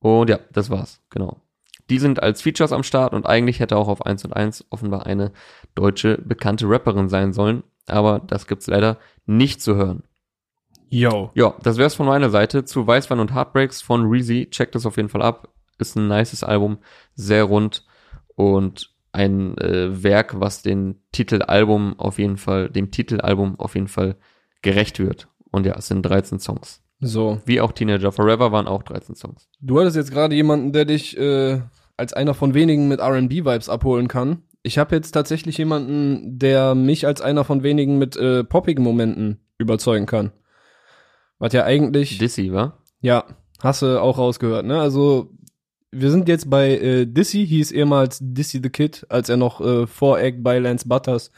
[0.00, 1.40] Und ja, das war's, genau.
[1.88, 5.06] Die sind als Features am Start und eigentlich hätte auch auf 1 und 1 offenbar
[5.06, 5.32] eine
[5.74, 10.02] deutsche bekannte Rapperin sein sollen, aber das gibt's leider nicht zu hören.
[10.88, 11.30] Yo.
[11.34, 14.48] Ja, das wär's von meiner Seite zu Weißwein und Heartbreaks von Reezy.
[14.50, 15.48] Checkt das auf jeden Fall ab.
[15.78, 16.78] Ist ein nices Album,
[17.14, 17.86] sehr rund
[18.34, 24.16] und ein äh, Werk, was den Titelalbum auf jeden Fall, dem Titelalbum auf jeden Fall
[24.62, 25.28] gerecht wird.
[25.50, 26.82] Und ja, es sind 13 Songs.
[27.00, 27.40] So.
[27.44, 29.48] Wie auch Teenager Forever waren auch 13 Songs.
[29.60, 31.60] Du hattest jetzt gerade jemanden, der dich äh,
[31.96, 34.42] als einer von wenigen mit R&B-Vibes abholen kann.
[34.62, 39.40] Ich habe jetzt tatsächlich jemanden, der mich als einer von wenigen mit äh, poppigen Momenten
[39.58, 40.32] überzeugen kann.
[41.38, 42.18] Was ja eigentlich.
[42.18, 42.78] Dizzy, wa?
[43.00, 43.24] Ja,
[43.60, 44.80] hast du auch rausgehört, ne?
[44.80, 45.35] Also,
[46.00, 49.86] wir sind jetzt bei äh, Dizzy, hieß ehemals Dizzy the Kid, als er noch äh,
[49.86, 51.30] Voreact bei Lance Butters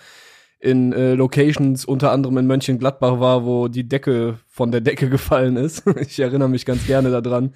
[0.61, 5.57] in äh, Locations, unter anderem in Mönchengladbach war, wo die Decke von der Decke gefallen
[5.57, 5.85] ist.
[6.01, 7.55] ich erinnere mich ganz gerne daran.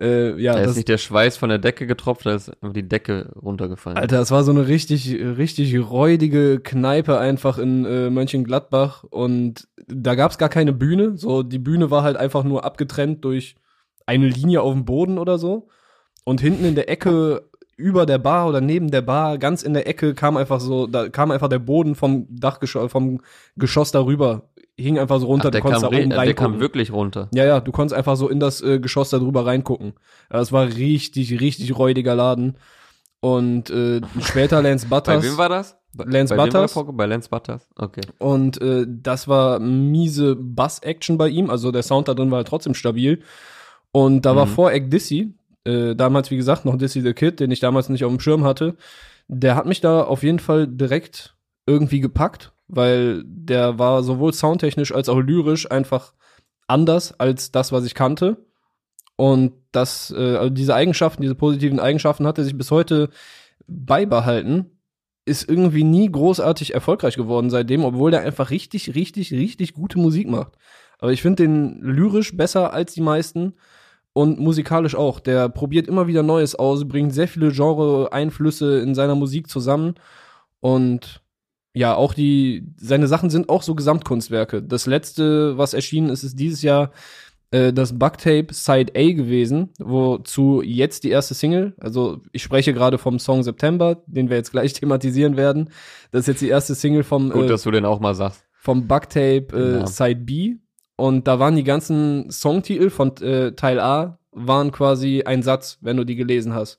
[0.00, 2.88] Äh, ja, Da ist nicht der Schweiß von der Decke getropft, da ist einfach die
[2.88, 3.98] Decke runtergefallen.
[3.98, 10.14] Alter, das war so eine richtig, richtig räudige Kneipe einfach in äh, Mönchengladbach und da
[10.14, 11.18] gab's gar keine Bühne.
[11.18, 13.56] So, die Bühne war halt einfach nur abgetrennt durch
[14.06, 15.68] eine Linie auf dem Boden oder so.
[16.30, 17.42] Und hinten in der Ecke
[17.76, 21.08] über der Bar oder neben der Bar, ganz in der Ecke kam einfach so, da
[21.08, 23.20] kam einfach der Boden vom Dachgeschoss, vom
[23.56, 24.42] Geschoss darüber,
[24.78, 26.52] hing einfach so runter, Ach, der, du konntest kam da oben äh, der reingucken.
[26.52, 27.28] kam wirklich runter.
[27.34, 29.94] Ja, ja, du konntest einfach so in das äh, Geschoss da drüber reingucken.
[30.28, 32.56] Das war richtig, richtig räudiger Laden.
[33.20, 35.24] Und äh, später Lance Bei Butters.
[35.24, 35.76] wem war das?
[35.92, 36.74] Bei, Lance bei war Butters.
[36.92, 37.66] Bei Lance Butters?
[37.76, 38.02] Okay.
[38.18, 41.50] Und äh, das war miese Bass-Action bei ihm.
[41.50, 43.20] Also der Sound da drin war halt trotzdem stabil.
[43.92, 44.50] Und da war Mhm.
[44.50, 48.04] vor Egg Dissy, äh, damals wie gesagt noch Dissy the Kid, den ich damals nicht
[48.04, 48.76] auf dem Schirm hatte.
[49.28, 54.92] Der hat mich da auf jeden Fall direkt irgendwie gepackt, weil der war sowohl soundtechnisch
[54.92, 56.14] als auch lyrisch einfach
[56.66, 58.44] anders als das, was ich kannte.
[59.16, 63.10] Und das, äh, also diese Eigenschaften, diese positiven Eigenschaften hat er sich bis heute
[63.66, 64.78] beibehalten.
[65.26, 70.28] Ist irgendwie nie großartig erfolgreich geworden seitdem, obwohl der einfach richtig, richtig, richtig gute Musik
[70.28, 70.52] macht.
[70.98, 73.54] Aber ich finde den lyrisch besser als die meisten
[74.12, 75.20] und musikalisch auch.
[75.20, 79.94] Der probiert immer wieder Neues aus, bringt sehr viele Genre-Einflüsse in seiner Musik zusammen
[80.60, 81.22] und
[81.72, 84.60] ja, auch die, seine Sachen sind auch so Gesamtkunstwerke.
[84.60, 86.90] Das letzte, was erschienen ist, ist dieses Jahr
[87.52, 92.98] äh, das Bugtape Side A gewesen, wozu jetzt die erste Single, also ich spreche gerade
[92.98, 95.70] vom Song September, den wir jetzt gleich thematisieren werden.
[96.10, 98.42] Das ist jetzt die erste Single vom, Gut, äh, dass du den auch mal sagst.
[98.52, 99.86] vom Bugtape äh, Ja.
[99.86, 100.56] Side B.
[101.00, 105.96] Und da waren die ganzen Songtitel von äh, Teil A waren quasi ein Satz, wenn
[105.96, 106.78] du die gelesen hast.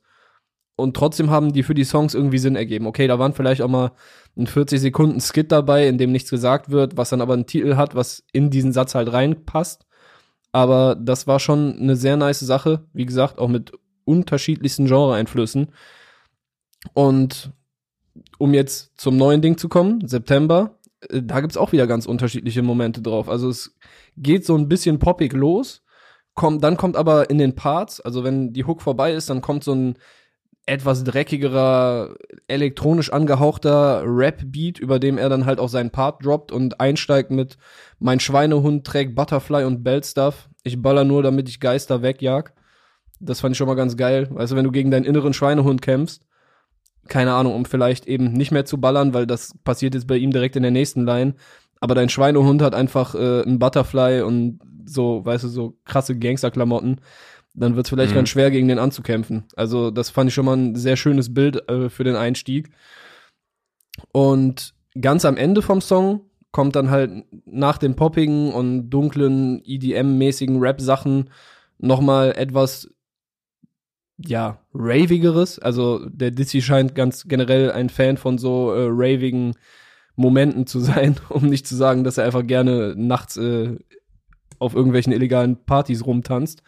[0.76, 2.86] Und trotzdem haben die für die Songs irgendwie Sinn ergeben.
[2.86, 3.94] Okay, da waren vielleicht auch mal
[4.38, 7.78] ein 40 Sekunden Skit dabei, in dem nichts gesagt wird, was dann aber einen Titel
[7.78, 9.88] hat, was in diesen Satz halt reinpasst.
[10.52, 12.86] Aber das war schon eine sehr nice Sache.
[12.94, 13.72] Wie gesagt, auch mit
[14.06, 15.72] unterschiedlichsten Genre-Einflüssen.
[16.94, 17.54] Und
[18.38, 20.78] um jetzt zum neuen Ding zu kommen, September,
[21.10, 23.28] äh, da gibt's auch wieder ganz unterschiedliche Momente drauf.
[23.28, 23.76] Also es
[24.18, 25.84] geht so ein bisschen poppig los,
[26.34, 29.64] kommt, dann kommt aber in den Parts, also wenn die Hook vorbei ist, dann kommt
[29.64, 29.98] so ein
[30.66, 32.16] etwas dreckigerer,
[32.48, 37.58] elektronisch angehauchter Rap-Beat, über dem er dann halt auch seinen Part droppt und einsteigt mit
[38.00, 40.50] Mein Schweinehund trägt Butterfly und Bellstuff.
[40.64, 42.54] Ich baller nur, damit ich Geister wegjag.
[43.20, 44.28] Das fand ich schon mal ganz geil.
[44.32, 46.24] Weißt du, wenn du gegen deinen inneren Schweinehund kämpfst,
[47.08, 50.32] keine Ahnung, um vielleicht eben nicht mehr zu ballern, weil das passiert jetzt bei ihm
[50.32, 51.36] direkt in der nächsten Line.
[51.82, 57.02] Aber dein Schweinehund hat einfach äh, ein Butterfly und so, weißt du, so krasse Gangsterklamotten.
[57.54, 58.16] Dann wird es vielleicht Mhm.
[58.16, 59.44] ganz schwer, gegen den anzukämpfen.
[59.56, 62.70] Also, das fand ich schon mal ein sehr schönes Bild äh, für den Einstieg.
[64.14, 70.60] Und ganz am Ende vom Song kommt dann halt nach den poppigen und dunklen EDM-mäßigen
[70.60, 71.30] Rap-Sachen
[71.78, 72.90] nochmal etwas
[74.18, 75.60] ja, ravigeres.
[75.60, 79.56] Also der Dizzy scheint ganz generell ein Fan von so äh, ravigen
[80.16, 83.78] Momenten zu sein, um nicht zu sagen, dass er einfach gerne nachts äh,
[84.60, 86.62] auf irgendwelchen illegalen Partys rumtanzt.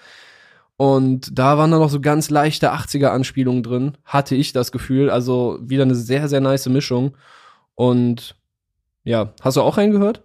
[0.76, 5.10] Und da waren dann noch so ganz leichte 80er-Anspielungen drin, hatte ich das Gefühl.
[5.10, 7.16] Also wieder eine sehr, sehr nice Mischung.
[7.76, 8.36] Und
[9.04, 10.24] ja, hast du auch reingehört?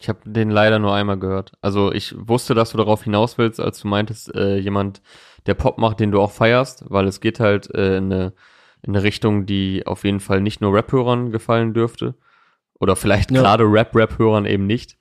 [0.00, 1.52] Ich habe den leider nur einmal gehört.
[1.60, 5.00] Also ich wusste, dass du darauf hinaus willst, als du meintest, äh, jemand,
[5.46, 8.32] der Pop macht, den du auch feierst, weil es geht halt äh, in, eine,
[8.82, 12.14] in eine Richtung, die auf jeden Fall nicht nur Rap-Hörern gefallen dürfte.
[12.84, 13.40] Oder vielleicht Ja.
[13.40, 14.98] gerade Rap-Rap-Hörern eben nicht,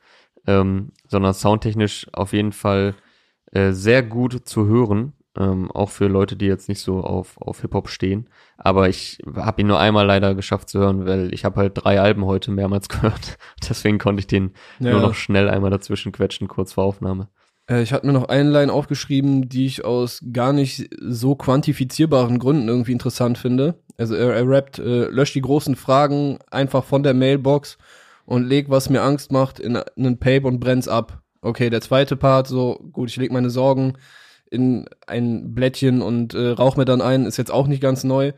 [0.47, 2.95] ähm, sondern soundtechnisch auf jeden Fall
[3.51, 5.11] äh, sehr gut zu hören.
[5.37, 8.29] Ähm, auch für Leute, die jetzt nicht so auf, auf Hip-Hop stehen.
[8.55, 11.99] Aber ich habe ihn nur einmal leider geschafft zu hören, weil ich habe halt drei
[11.99, 13.37] Alben heute mehrmals gehört.
[13.67, 17.27] Deswegen konnte ich den nur noch schnell einmal dazwischen quetschen, kurz vor Aufnahme.
[17.69, 22.39] Äh, ich hatte mir noch eine Line aufgeschrieben, die ich aus gar nicht so quantifizierbaren
[22.39, 23.75] Gründen irgendwie interessant finde.
[23.97, 27.77] Also er, er rappt, äh, löscht die großen Fragen einfach von der Mailbox
[28.25, 31.21] und leg, was mir Angst macht, in einen Pape und brennt's ab.
[31.41, 33.93] Okay, der zweite Part, so, gut, ich leg meine Sorgen
[34.49, 38.33] in ein Blättchen und äh, rauch mir dann ein, ist jetzt auch nicht ganz neu.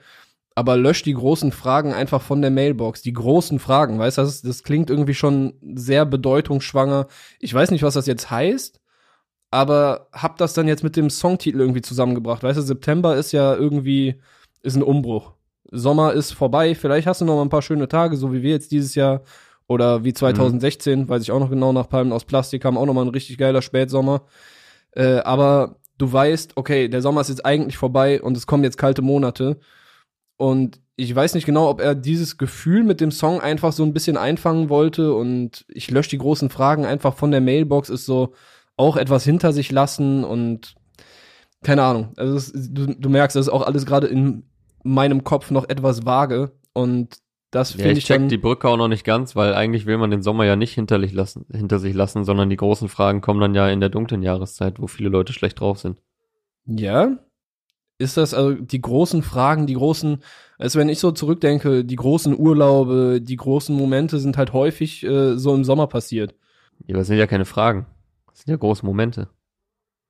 [0.57, 3.01] Aber löscht die großen Fragen einfach von der Mailbox.
[3.01, 7.07] Die großen Fragen, weißt du, das, das klingt irgendwie schon sehr bedeutungsschwanger.
[7.39, 8.80] Ich weiß nicht, was das jetzt heißt,
[9.56, 12.43] aber hab das dann jetzt mit dem Songtitel irgendwie zusammengebracht.
[12.43, 14.20] Weißt du, September ist ja irgendwie,
[14.64, 15.32] ist ein Umbruch.
[15.72, 18.51] Sommer ist vorbei, vielleicht hast du noch mal ein paar schöne Tage, so wie wir
[18.51, 19.22] jetzt dieses Jahr
[19.68, 21.10] oder wie 2016, mhm.
[21.10, 23.38] weiß ich auch noch genau, nach Palmen aus Plastik kam auch noch mal ein richtig
[23.38, 24.24] geiler Spätsommer.
[24.91, 28.78] Äh, aber du weißt, okay, der Sommer ist jetzt eigentlich vorbei und es kommen jetzt
[28.78, 29.58] kalte Monate.
[30.36, 33.93] Und ich weiß nicht genau, ob er dieses Gefühl mit dem Song einfach so ein
[33.93, 38.34] bisschen einfangen wollte und ich lösche die großen Fragen einfach von der Mailbox, ist so
[38.78, 40.76] auch etwas hinter sich lassen und
[41.63, 42.13] keine Ahnung.
[42.17, 44.43] Also es, du, du merkst, das ist auch alles gerade in
[44.84, 47.17] meinem Kopf noch etwas vage und
[47.51, 49.97] das finde ja, ich, ich check die Brücke auch noch nicht ganz, weil eigentlich will
[49.97, 53.39] man den Sommer ja nicht hinter, lassen, hinter sich lassen, sondern die großen Fragen kommen
[53.39, 56.01] dann ja in der dunklen Jahreszeit, wo viele Leute schlecht drauf sind.
[56.65, 57.17] Ja,
[57.97, 60.21] ist das also die großen Fragen, die großen,
[60.57, 65.38] also wenn ich so zurückdenke, die großen Urlaube, die großen Momente sind halt häufig äh,
[65.38, 66.36] so im Sommer passiert.
[66.86, 67.86] Ja, aber das sind ja keine Fragen.
[68.36, 69.29] Das sind ja große Momente.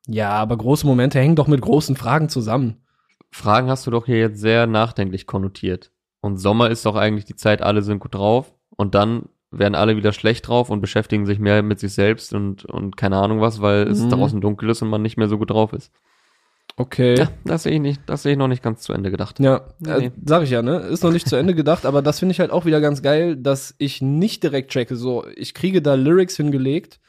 [0.07, 2.77] Ja, aber große Momente hängen doch mit großen Fragen zusammen.
[3.29, 5.91] Fragen hast du doch hier jetzt sehr nachdenklich konnotiert.
[6.21, 8.55] Und Sommer ist doch eigentlich die Zeit, alle sind gut drauf.
[8.75, 12.65] Und dann werden alle wieder schlecht drauf und beschäftigen sich mehr mit sich selbst und,
[12.65, 13.91] und keine Ahnung was, weil mhm.
[13.91, 15.91] es draußen dunkel ist und man nicht mehr so gut drauf ist.
[16.77, 17.19] Okay.
[17.19, 19.39] Ja, das sehe ich nicht, das sehe ich noch nicht ganz zu Ende gedacht.
[19.39, 20.07] Ja, nee.
[20.07, 20.79] äh, sag ich ja, ne?
[20.79, 23.35] Ist noch nicht zu Ende gedacht, aber das finde ich halt auch wieder ganz geil,
[23.37, 24.95] dass ich nicht direkt checke.
[24.95, 26.99] So, ich kriege da Lyrics hingelegt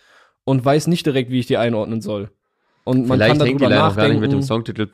[0.46, 2.30] und weiß nicht direkt, wie ich die einordnen soll.
[2.84, 4.88] Und man vielleicht kann hängt die Line auch gar nicht mit dem Songtitel.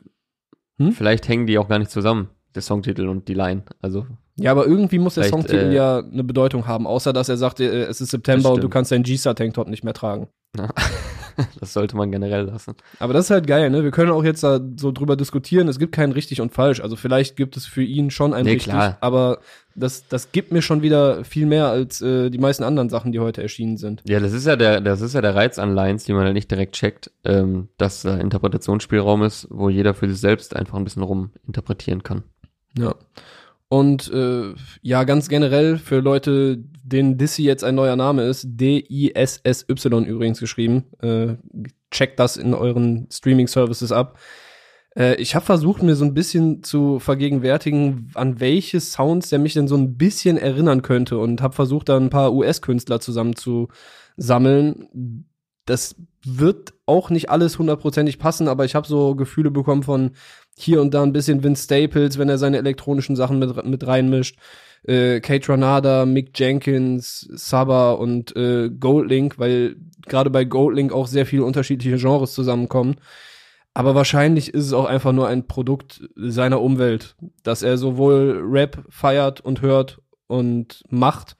[0.79, 0.91] Hm?
[0.91, 3.63] Vielleicht hängen die auch gar nicht zusammen, der Songtitel und die Line.
[3.79, 4.07] Also.
[4.35, 7.59] Ja, aber irgendwie muss der Songtitel äh, ja eine Bedeutung haben, außer dass er sagt,
[7.59, 10.27] äh, es ist September und du kannst deinen G-Star-Tanktop nicht mehr tragen.
[10.57, 10.69] Ja.
[11.59, 12.75] das sollte man generell lassen.
[12.99, 13.83] Aber das ist halt geil, ne?
[13.83, 15.67] Wir können auch jetzt da so drüber diskutieren.
[15.67, 16.79] Es gibt kein richtig und falsch.
[16.81, 18.97] Also vielleicht gibt es für ihn schon ein nee, richtig, klar.
[19.01, 19.39] aber
[19.75, 23.19] das, das gibt mir schon wieder viel mehr als äh, die meisten anderen Sachen, die
[23.19, 24.03] heute erschienen sind.
[24.07, 26.35] Ja, das ist ja der, das ist ja der Reiz an Lines, die man halt
[26.35, 30.83] nicht direkt checkt, ähm, dass da Interpretationsspielraum ist, wo jeder für sich selbst einfach ein
[30.83, 32.23] bisschen ruminterpretieren kann.
[32.77, 32.95] Ja.
[33.73, 34.53] Und äh,
[34.83, 40.83] ja, ganz generell für Leute, denen Dissy jetzt ein neuer Name ist, D-I-S-S-Y übrigens geschrieben,
[41.01, 41.37] äh,
[41.89, 44.19] checkt das in euren Streaming-Services ab.
[44.95, 49.55] Äh, ich habe versucht, mir so ein bisschen zu vergegenwärtigen, an welche Sounds der mich
[49.55, 53.69] denn so ein bisschen erinnern könnte und habe versucht, da ein paar US-Künstler zusammen zu
[54.17, 55.25] sammeln.
[55.65, 60.11] Das wird auch nicht alles hundertprozentig passen, aber ich habe so Gefühle bekommen von
[60.57, 64.37] hier und da ein bisschen Vince Staples, wenn er seine elektronischen Sachen mit, mit reinmischt.
[64.83, 69.77] Äh, Kate Ranada, Mick Jenkins, Saba und äh, Goldlink, weil
[70.07, 72.95] gerade bei Goldlink auch sehr viele unterschiedliche Genres zusammenkommen.
[73.73, 78.83] Aber wahrscheinlich ist es auch einfach nur ein Produkt seiner Umwelt, dass er sowohl Rap
[78.89, 81.37] feiert und hört und macht,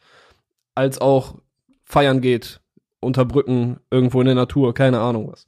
[0.74, 1.36] als auch
[1.84, 2.62] feiern geht,
[3.00, 5.48] unter Brücken, irgendwo in der Natur, keine Ahnung was.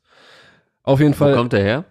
[0.84, 1.34] Auf jeden Wo Fall.
[1.34, 1.86] Wo kommt er her?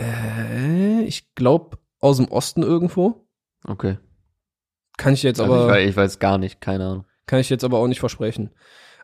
[0.00, 3.26] Äh, ich glaube aus dem Osten irgendwo.
[3.64, 3.98] Okay.
[4.96, 5.64] Kann ich jetzt also aber.
[5.64, 7.04] Ich weiß, ich weiß gar nicht, keine Ahnung.
[7.26, 8.50] Kann ich jetzt aber auch nicht versprechen.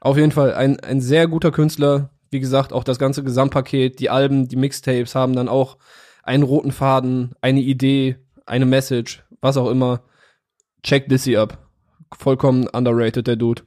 [0.01, 2.11] Auf jeden Fall ein, ein sehr guter Künstler.
[2.31, 5.79] Wie gesagt, auch das ganze Gesamtpaket, die Alben, die Mixtapes haben dann auch
[6.23, 8.17] einen roten Faden, eine Idee,
[8.47, 10.03] eine Message, was auch immer.
[10.83, 11.59] Check Dissy ab.
[12.19, 13.63] Vollkommen underrated, der Dude.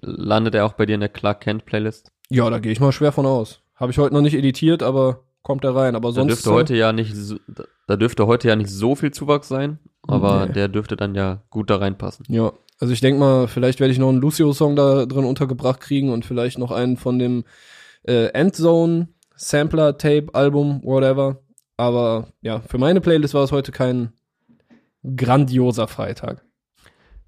[0.00, 2.12] Landet er auch bei dir in der Clark Kent Playlist?
[2.28, 3.62] Ja, da gehe ich mal schwer von aus.
[3.74, 5.94] Habe ich heute noch nicht editiert, aber kommt er rein.
[5.94, 6.28] Aber sonst.
[6.28, 7.36] Da dürfte heute ja nicht, so,
[7.86, 10.52] da dürfte heute ja nicht so viel Zuwachs sein, aber nee.
[10.52, 12.26] der dürfte dann ja gut da reinpassen.
[12.28, 16.10] Ja, also ich denke mal, vielleicht werde ich noch einen Lucio-Song da drin untergebracht kriegen
[16.10, 17.44] und vielleicht noch einen von dem
[18.04, 21.42] äh, Endzone Sampler Tape Album whatever.
[21.76, 24.12] Aber ja, für meine Playlist war es heute kein
[25.16, 26.44] grandioser Freitag.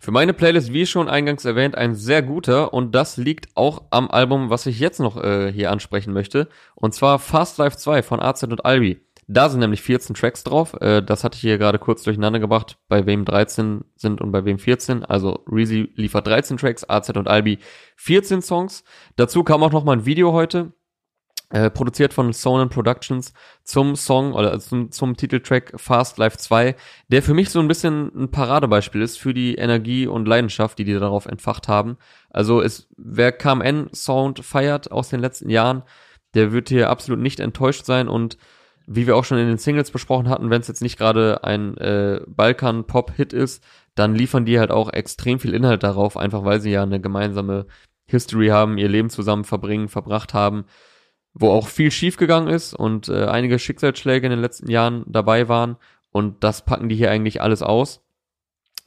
[0.03, 4.11] Für meine Playlist, wie schon eingangs erwähnt, ein sehr guter und das liegt auch am
[4.11, 6.49] Album, was ich jetzt noch äh, hier ansprechen möchte.
[6.75, 9.01] Und zwar Fast Life 2 von AZ und Albi.
[9.29, 10.75] Da sind nämlich 14 Tracks drauf.
[10.81, 14.45] Äh, das hatte ich hier gerade kurz durcheinander gebracht, bei wem 13 sind und bei
[14.45, 15.05] wem 14.
[15.05, 17.61] Also Reezy liefert 13 Tracks, AZ und Albi
[17.95, 18.83] 14 Songs.
[19.15, 20.73] Dazu kam auch noch mal ein Video heute
[21.53, 26.75] äh, produziert von Sonan Productions zum Song oder zum, zum Titeltrack Fast Life 2,
[27.09, 30.85] der für mich so ein bisschen ein Paradebeispiel ist für die Energie und Leidenschaft, die
[30.85, 31.99] die darauf entfacht haben.
[32.31, 35.83] Also es, wer KMN Sound feiert aus den letzten Jahren,
[36.33, 38.39] der wird hier absolut nicht enttäuscht sein und
[38.87, 41.77] wie wir auch schon in den Singles besprochen hatten, wenn es jetzt nicht gerade ein
[41.77, 43.63] äh, Balkan-Pop-Hit ist,
[43.95, 47.67] dann liefern die halt auch extrem viel Inhalt darauf, einfach weil sie ja eine gemeinsame
[48.07, 50.65] History haben, ihr Leben zusammen verbringen, verbracht haben,
[51.35, 55.77] wo auch viel schiefgegangen ist und äh, einige Schicksalsschläge in den letzten Jahren dabei waren
[56.11, 58.03] und das packen die hier eigentlich alles aus.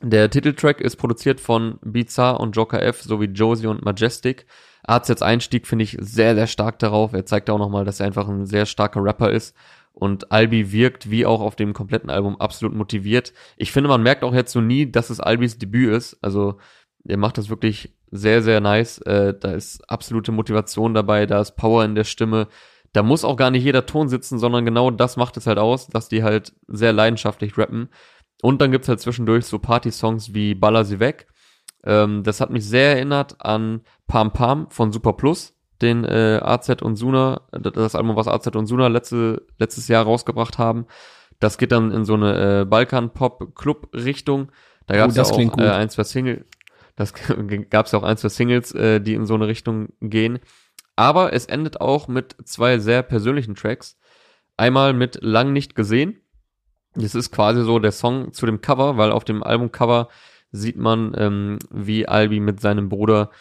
[0.02, 4.46] Der Titeltrack ist produziert von Bizarre und Joker F sowie Josie und Majestic.
[4.84, 7.14] AZs Einstieg finde ich sehr, sehr stark darauf.
[7.14, 9.56] Er zeigt auch nochmal, dass er einfach ein sehr starker Rapper ist.
[9.94, 13.34] Und Albi wirkt, wie auch auf dem kompletten Album, absolut motiviert.
[13.56, 16.18] Ich finde, man merkt auch jetzt so nie, dass es Albis Debüt ist.
[16.22, 16.58] Also,
[17.08, 19.00] er macht das wirklich sehr, sehr nice.
[19.00, 22.48] Äh, da ist absolute Motivation dabei, da ist Power in der Stimme.
[22.94, 25.88] Da muss auch gar nicht jeder Ton sitzen, sondern genau das macht es halt aus,
[25.88, 27.90] dass die halt sehr leidenschaftlich rappen.
[28.42, 31.28] Und dann gibt's halt zwischendurch so Party-Songs wie Baller sie weg.
[31.84, 36.82] Ähm, das hat mich sehr erinnert an Pam Pam von Super Plus den äh, AZ
[36.82, 40.86] und Suna, das Album, was AZ und Suna letzte, letztes Jahr rausgebracht haben.
[41.40, 44.52] Das geht dann in so eine äh, Balkan-Pop-Club-Richtung.
[44.88, 46.46] Da gab es oh, ja auch äh, ein, zwei Singles.
[46.96, 47.14] Das
[47.70, 50.40] gab es ja auch ein, zwei Singles, äh, die in so eine Richtung gehen.
[50.96, 53.98] Aber es endet auch mit zwei sehr persönlichen Tracks.
[54.58, 56.22] Einmal mit Lang nicht gesehen.
[56.96, 60.08] Das ist quasi so der Song zu dem Cover, weil auf dem Albumcover
[60.52, 63.32] sieht man, ähm, wie Albi mit seinem Bruder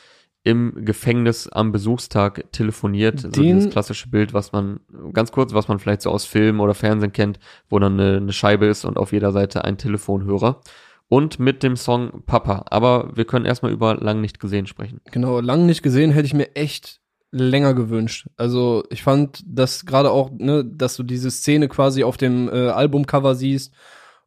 [0.42, 3.24] im Gefängnis am Besuchstag telefoniert.
[3.24, 4.80] Den, so dieses klassische Bild, was man,
[5.12, 7.38] ganz kurz, was man vielleicht so aus Film oder Fernsehen kennt,
[7.70, 10.60] wo dann eine, eine Scheibe ist und auf jeder Seite ein Telefonhörer.
[11.08, 12.64] Und mit dem Song Papa.
[12.70, 15.00] Aber wir können erstmal über Lang nicht gesehen sprechen.
[15.12, 17.00] Genau, Lang nicht gesehen hätte ich mir echt
[17.30, 18.28] länger gewünscht.
[18.36, 22.68] Also ich fand das gerade auch, ne, dass du diese Szene quasi auf dem äh,
[22.68, 23.74] Albumcover siehst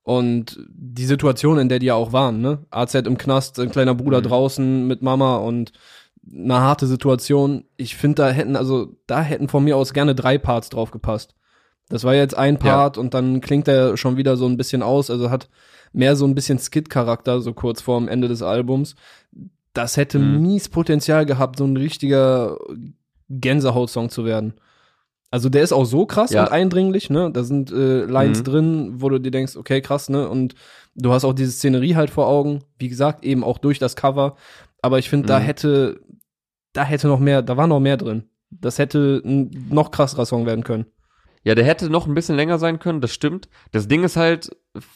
[0.03, 2.65] und die Situation, in der die ja auch waren, ne?
[2.69, 4.23] AZ im Knast, ein kleiner Bruder mhm.
[4.23, 5.73] draußen mit Mama und
[6.33, 7.65] eine harte Situation.
[7.75, 11.35] Ich finde, da hätten, also, da hätten von mir aus gerne drei Parts drauf gepasst.
[11.89, 13.01] Das war jetzt ein Part ja.
[13.01, 15.49] und dann klingt er schon wieder so ein bisschen aus, also hat
[15.93, 18.95] mehr so ein bisschen Skit-Charakter, so kurz vorm Ende des Albums.
[19.73, 20.41] Das hätte mhm.
[20.41, 22.57] mies Potenzial gehabt, so ein richtiger
[23.29, 24.55] Gänsehaut-Song zu werden.
[25.29, 26.43] Also der ist auch so krass ja.
[26.43, 27.31] und eindringlich, ne?
[27.31, 28.43] Da sind äh, Lines mhm.
[28.43, 30.29] drin, wo du dir denkst, okay, krass, ne?
[30.29, 30.55] Und
[30.95, 32.63] du hast auch diese Szenerie halt vor Augen.
[32.79, 34.35] Wie gesagt, eben auch durch das Cover.
[34.81, 35.27] Aber ich finde, mhm.
[35.27, 35.99] da hätte
[36.77, 38.29] da hätte noch mehr, da war noch mehr drin.
[38.51, 40.85] Das hätte ein noch krasserer Song werden können.
[41.47, 43.47] Ja, der hätte noch ein bisschen länger sein können, das stimmt.
[43.71, 44.49] Das Ding ist halt,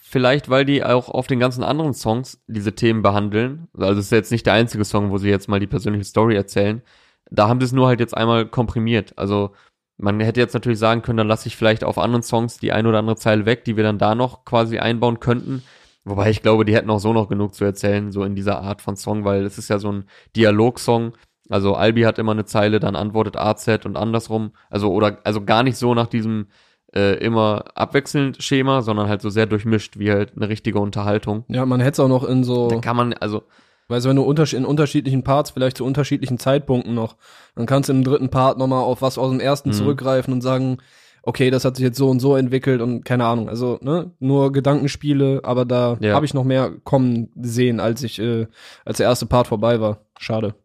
[0.04, 3.70] vielleicht, weil die auch auf den ganzen anderen Songs diese Themen behandeln.
[3.74, 6.36] Also es ist jetzt nicht der einzige Song, wo sie jetzt mal die persönliche Story
[6.36, 6.82] erzählen.
[7.30, 9.18] Da haben sie es nur halt jetzt einmal komprimiert.
[9.18, 9.52] Also
[9.96, 12.86] man hätte jetzt natürlich sagen können, dann lasse ich vielleicht auf anderen Songs die ein
[12.86, 15.64] oder andere Zeile weg, die wir dann da noch quasi einbauen könnten.
[16.04, 18.82] Wobei ich glaube, die hätten auch so noch genug zu erzählen, so in dieser Art
[18.82, 20.04] von Song, weil es ist ja so ein
[20.36, 21.14] Dialogsong.
[21.52, 24.52] Also Albi hat immer eine Zeile, dann antwortet AZ und andersrum.
[24.70, 26.48] Also oder also gar nicht so nach diesem
[26.96, 31.44] äh, immer abwechselnd Schema, sondern halt so sehr durchmischt, wie halt eine richtige Unterhaltung.
[31.48, 32.68] Ja, man hätte es auch noch in so.
[32.68, 33.44] Dann kann man, also.
[33.88, 37.18] Weißt du, wenn du unterschied in unterschiedlichen Parts, vielleicht zu unterschiedlichen Zeitpunkten noch,
[37.56, 39.74] dann kannst du im dritten Part nochmal auf was aus dem ersten mhm.
[39.74, 40.78] zurückgreifen und sagen,
[41.24, 43.50] okay, das hat sich jetzt so und so entwickelt und keine Ahnung.
[43.50, 46.14] Also, ne, nur Gedankenspiele, aber da ja.
[46.14, 48.48] habe ich noch mehr kommen sehen, als ich, äh,
[48.86, 50.06] als der erste Part vorbei war.
[50.18, 50.56] Schade.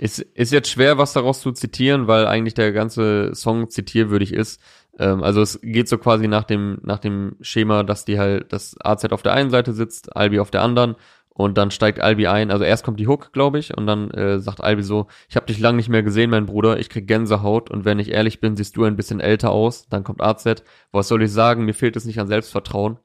[0.00, 4.58] Ist, ist jetzt schwer, was daraus zu zitieren, weil eigentlich der ganze Song zitierwürdig ist.
[4.98, 8.76] Ähm, also es geht so quasi nach dem, nach dem Schema, dass die halt, das
[8.80, 10.96] AZ auf der einen Seite sitzt, Albi auf der anderen
[11.28, 12.50] und dann steigt Albi ein.
[12.50, 15.44] Also erst kommt die Hook, glaube ich, und dann äh, sagt Albi so, ich habe
[15.44, 18.56] dich lang nicht mehr gesehen, mein Bruder, ich krieg Gänsehaut und wenn ich ehrlich bin,
[18.56, 19.86] siehst du ein bisschen älter aus.
[19.90, 22.98] Dann kommt AZ, was soll ich sagen, mir fehlt es nicht an Selbstvertrauen.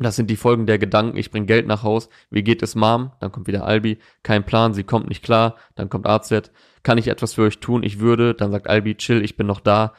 [0.00, 3.10] Das sind die Folgen der Gedanken, ich bring Geld nach Haus, wie geht es Mom?
[3.20, 6.50] Dann kommt wieder Albi, kein Plan, sie kommt nicht klar, dann kommt AZ,
[6.82, 7.82] kann ich etwas für euch tun?
[7.82, 9.92] Ich würde, dann sagt Albi, chill, ich bin noch da.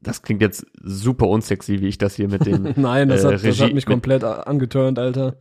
[0.00, 3.44] Das klingt jetzt super unsexy, wie ich das hier mit den Nein, das, äh, hat,
[3.44, 5.36] das hat mich komplett angeturnt, Alter.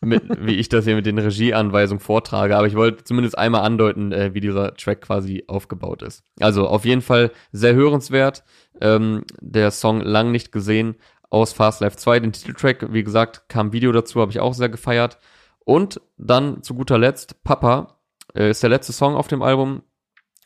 [0.00, 4.12] Mit, wie ich das hier mit den Regieanweisungen vortrage, aber ich wollte zumindest einmal andeuten,
[4.12, 6.24] äh, wie dieser Track quasi aufgebaut ist.
[6.40, 8.44] Also auf jeden Fall sehr hörenswert.
[8.80, 10.96] Ähm, der Song lang nicht gesehen,
[11.34, 12.20] aus Fast Life 2.
[12.20, 15.18] Den Titeltrack, wie gesagt, kam Video dazu, habe ich auch sehr gefeiert.
[15.64, 17.98] Und dann zu guter Letzt, Papa
[18.34, 19.82] äh, ist der letzte Song auf dem Album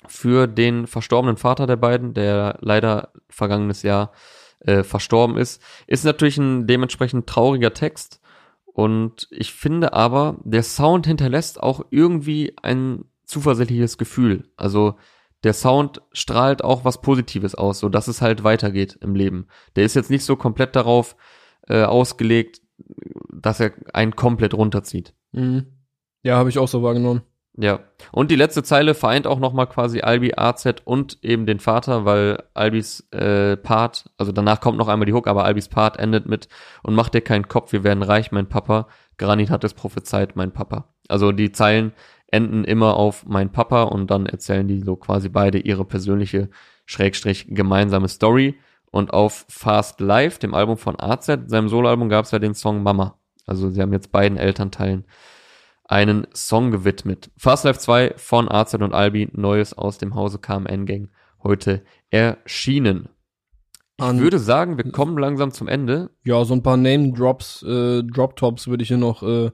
[0.06, 4.12] für den verstorbenen Vater der beiden, der leider vergangenes Jahr
[4.60, 5.62] äh, verstorben ist.
[5.86, 8.20] Ist natürlich ein dementsprechend trauriger Text.
[8.64, 14.50] Und ich finde aber, der Sound hinterlässt auch irgendwie ein zuversichtliches Gefühl.
[14.56, 14.96] Also
[15.44, 19.46] der Sound strahlt auch was Positives aus, so dass es halt weitergeht im Leben.
[19.76, 21.16] Der ist jetzt nicht so komplett darauf
[21.68, 22.60] äh, ausgelegt,
[23.32, 25.14] dass er einen komplett runterzieht.
[25.32, 25.66] Mhm.
[26.22, 27.22] Ja, habe ich auch so wahrgenommen.
[27.60, 27.80] Ja.
[28.12, 32.44] Und die letzte Zeile vereint auch nochmal quasi Albi, AZ und eben den Vater, weil
[32.54, 36.48] Albis äh, Part, also danach kommt noch einmal die Hook, aber Albis Part endet mit
[36.84, 38.86] und mach dir keinen Kopf, wir werden reich, mein Papa.
[39.16, 40.94] Granit hat es prophezeit, mein Papa.
[41.08, 41.92] Also die Zeilen
[42.30, 46.50] enden immer auf mein Papa und dann erzählen die so quasi beide ihre persönliche
[46.86, 48.58] Schrägstrich gemeinsame Story.
[48.90, 52.82] Und auf Fast Life, dem Album von AZ, seinem Soloalbum, gab es ja den Song
[52.82, 53.18] Mama.
[53.46, 55.04] Also sie haben jetzt beiden Elternteilen
[55.84, 57.30] einen Song gewidmet.
[57.36, 61.10] Fast Life 2 von AZ und Albi, Neues aus dem Hause KMN Gang,
[61.42, 63.08] heute erschienen.
[63.98, 66.10] Ich An- würde sagen, wir kommen langsam zum Ende.
[66.24, 69.50] Ja, so ein paar Name-Drops, äh, Drop-Tops würde ich hier noch äh,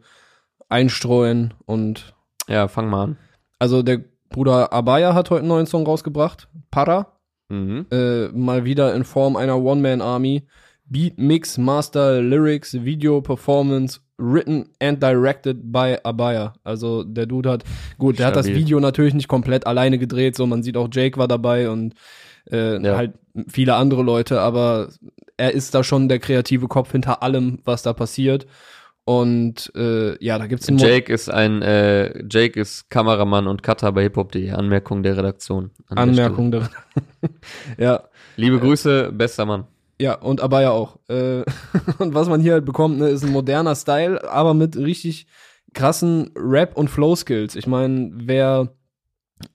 [0.68, 1.54] einstreuen.
[1.66, 2.14] Und
[2.48, 3.16] Ja, fang mal an.
[3.58, 6.48] also der Bruder Abaya hat heute einen neuen Song rausgebracht.
[6.70, 7.12] Para.
[7.48, 7.86] Mhm.
[7.92, 10.42] Äh, mal wieder in Form einer One-Man-Army.
[10.86, 16.52] Beat, Mix, Master, Lyrics, Video, Performance, written and directed by Abaya.
[16.64, 17.64] Also der Dude hat,
[17.98, 18.62] gut, der hat das Stabil.
[18.62, 21.94] Video natürlich nicht komplett alleine gedreht, so man sieht auch Jake war dabei und
[22.50, 22.96] äh, Ja.
[22.96, 23.14] halt
[23.48, 24.88] viele andere Leute, aber
[25.36, 28.46] er ist da schon der kreative Kopf hinter allem, was da passiert.
[29.06, 33.62] Und äh, ja, da gibt's einen Mo- Jake ist ein, äh, Jake ist Kameramann und
[33.62, 34.50] Cutter bei hiphop.de.
[34.52, 35.70] Anmerkung der Redaktion.
[35.88, 36.68] an der Anmerkung darin.
[37.78, 38.08] ja, Stelle.
[38.36, 39.66] Liebe Grüße, bester Mann.
[40.00, 40.98] Ja, und Abaya auch.
[41.08, 41.42] Äh,
[41.98, 45.26] und was man hier halt bekommt, ne, ist ein moderner Style, aber mit richtig
[45.74, 47.56] krassen Rap- und Flow-Skills.
[47.56, 48.72] Ich meine, wer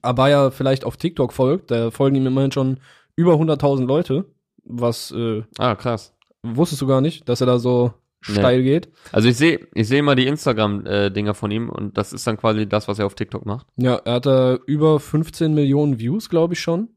[0.02, 2.78] Abaya vielleicht auf TikTok folgt, da folgen ihm immerhin schon
[3.16, 4.26] über 100.000 Leute.
[4.64, 6.14] Was äh, Ah, krass.
[6.44, 7.92] wusstest du gar nicht, dass er da so
[8.28, 8.34] Nee.
[8.34, 8.90] steil geht.
[9.12, 12.68] Also ich sehe ich sehe immer die Instagram-Dinger von ihm und das ist dann quasi
[12.68, 13.66] das, was er auf TikTok macht.
[13.76, 16.88] Ja, er hat da über 15 Millionen Views, glaube ich schon.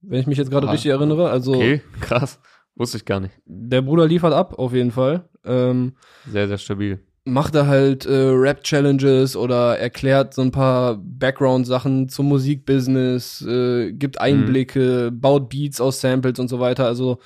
[0.00, 1.30] Wenn ich mich jetzt gerade Ah, richtig erinnere.
[1.30, 2.40] Also Okay, krass.
[2.74, 3.34] Wusste ich gar nicht.
[3.46, 5.28] der Bruder liefert ab, auf jeden Fall.
[5.44, 5.92] Ähm,
[6.26, 6.98] Sehr, sehr stabil.
[7.24, 14.20] macht er halt äh, Rap-Challenges oder erklärt so ein paar Background-Sachen zum Musikbusiness, äh, gibt
[14.20, 16.86] Einblicke, baut Beats aus Samples und so weiter.
[16.86, 17.18] Also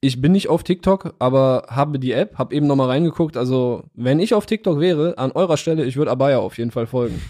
[0.00, 3.36] ich bin nicht auf TikTok, aber habe die App, habe eben noch mal reingeguckt.
[3.36, 6.86] Also wenn ich auf TikTok wäre, an eurer Stelle, ich würde Abaya auf jeden Fall
[6.86, 7.20] folgen.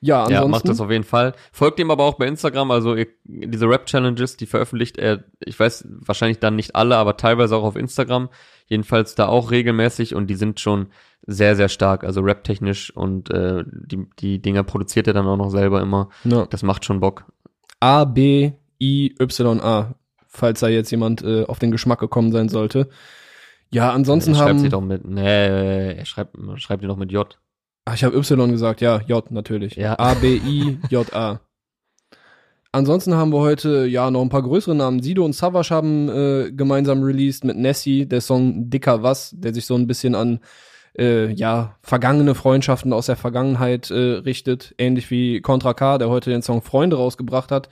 [0.00, 0.42] Ja, ansonsten.
[0.42, 1.32] Ja, macht das auf jeden Fall.
[1.50, 5.88] Folgt ihm aber auch bei Instagram, also ihr, diese Rap-Challenges, die veröffentlicht er, ich weiß
[5.88, 8.28] wahrscheinlich dann nicht alle, aber teilweise auch auf Instagram.
[8.66, 10.88] Jedenfalls da auch regelmäßig und die sind schon
[11.26, 15.48] sehr, sehr stark, also rap-technisch und äh, die, die Dinger produziert er dann auch noch
[15.48, 16.10] selber immer.
[16.24, 16.44] ja.
[16.44, 17.24] Das macht schon Bock.
[17.80, 19.94] A, B, I, Y, A.
[20.34, 22.88] Falls da jetzt jemand äh, auf den Geschmack gekommen sein sollte.
[23.70, 24.58] Ja, ansonsten er schreibt haben.
[24.58, 27.38] sie doch mit, nee, er schreibt, schreibt die doch mit J.
[27.86, 29.76] Ah, ich habe Y gesagt, ja, J natürlich.
[29.76, 29.98] Ja.
[29.98, 31.40] A, B, I, J, A.
[32.72, 35.00] Ansonsten haben wir heute ja noch ein paar größere Namen.
[35.00, 39.66] Sido und Savage haben äh, gemeinsam released mit Nessie, der Song Dicker Was, der sich
[39.66, 40.40] so ein bisschen an
[40.98, 46.30] äh, ja, vergangene Freundschaften aus der Vergangenheit äh, richtet, ähnlich wie Contra K, der heute
[46.30, 47.68] den Song Freunde rausgebracht hat.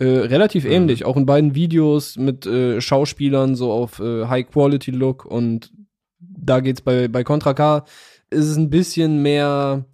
[0.00, 0.70] Äh, relativ Mhm.
[0.70, 5.72] ähnlich, auch in beiden Videos mit äh, Schauspielern so auf äh, High-Quality-Look und
[6.18, 7.84] da geht's bei, bei Contra K
[8.30, 9.84] ist es ein bisschen mehr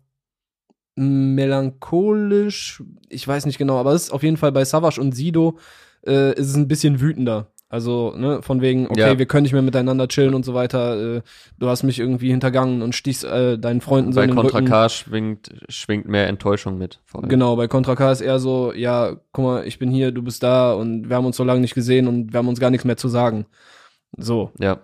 [0.95, 5.59] melancholisch, ich weiß nicht genau, aber es ist auf jeden Fall bei Savage und Sido
[6.07, 7.53] äh, ist es ein bisschen wütender.
[7.77, 9.19] Also, ne, von wegen, okay, Ja.
[9.19, 11.17] wir können nicht mehr miteinander chillen und so weiter.
[11.17, 11.23] Äh,
[11.59, 14.59] du hast mich irgendwie hintergangen und stichst äh, deinen Freunden so Bei in den Contra
[14.61, 14.71] Rücken.
[14.71, 17.01] K schwingt, schwingt mehr Enttäuschung mit.
[17.25, 20.43] Genau, bei Contra K ist eher so, ja, guck mal, ich bin hier, du bist
[20.43, 22.87] da und wir haben uns so lange nicht gesehen und wir haben uns gar nichts
[22.87, 23.45] mehr zu sagen.
[24.17, 24.53] So.
[24.59, 24.79] Ja.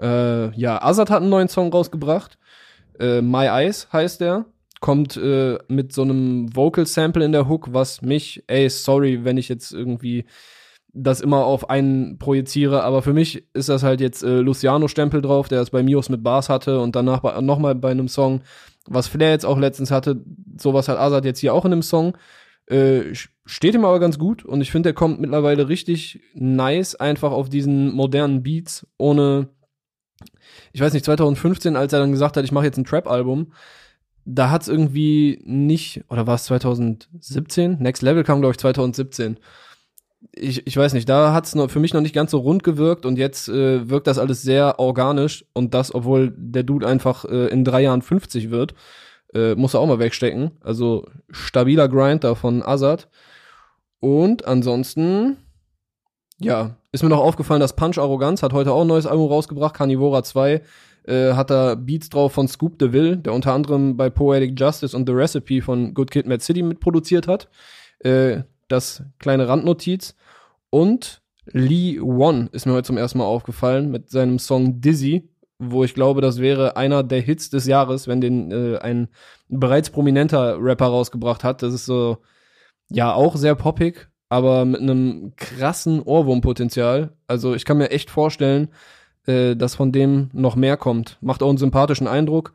[0.00, 2.38] Äh, ja, Azad hat einen neuen Song rausgebracht.
[2.98, 4.46] Äh, My Eyes heißt der.
[4.80, 9.36] Kommt äh, mit so einem Vocal Sample in der Hook, was mich, ey, sorry, wenn
[9.36, 10.24] ich jetzt irgendwie
[10.92, 15.48] das immer auf einen projiziere, aber für mich ist das halt jetzt äh, Luciano-Stempel drauf,
[15.48, 18.42] der es bei Mios mit Bars hatte und danach nochmal bei einem Song,
[18.86, 20.24] was Flair jetzt auch letztens hatte,
[20.56, 22.16] sowas hat Azad jetzt hier auch in einem Song.
[22.66, 23.14] Äh,
[23.44, 27.48] steht ihm aber ganz gut und ich finde, der kommt mittlerweile richtig nice einfach auf
[27.48, 29.48] diesen modernen Beats, ohne
[30.72, 33.52] ich weiß nicht, 2015, als er dann gesagt hat, ich mache jetzt ein Trap-Album,
[34.24, 37.78] da hat's irgendwie nicht, oder war es 2017?
[37.78, 39.38] Next Level kam, glaube ich, 2017.
[40.32, 43.06] Ich, ich weiß nicht, da hat's noch für mich noch nicht ganz so rund gewirkt
[43.06, 47.48] und jetzt äh, wirkt das alles sehr organisch und das, obwohl der Dude einfach äh,
[47.48, 48.74] in drei Jahren 50 wird,
[49.34, 50.52] äh, muss er auch mal wegstecken.
[50.60, 53.08] Also stabiler Grind da von Azad.
[54.00, 55.38] Und ansonsten,
[56.38, 59.74] ja, ist mir noch aufgefallen, dass Punch Arroganz hat heute auch ein neues Album rausgebracht,
[59.74, 60.62] Carnivora 2.
[61.04, 65.08] Äh, hat da Beats drauf von Scoop DeVille, der unter anderem bei Poetic Justice und
[65.08, 67.48] The Recipe von Good Kid, Mad City mitproduziert hat.
[68.00, 70.14] Äh, das kleine Randnotiz.
[70.70, 75.28] Und Lee One ist mir heute zum ersten Mal aufgefallen mit seinem Song Dizzy.
[75.58, 79.08] wo ich glaube, das wäre einer der Hits des Jahres, wenn den äh, ein
[79.48, 81.62] bereits prominenter Rapper rausgebracht hat.
[81.62, 82.18] Das ist so,
[82.88, 87.12] ja, auch sehr poppig, aber mit einem krassen Ohrwurmpotenzial.
[87.26, 88.68] Also ich kann mir echt vorstellen,
[89.26, 91.18] äh, dass von dem noch mehr kommt.
[91.20, 92.52] Macht auch einen sympathischen Eindruck.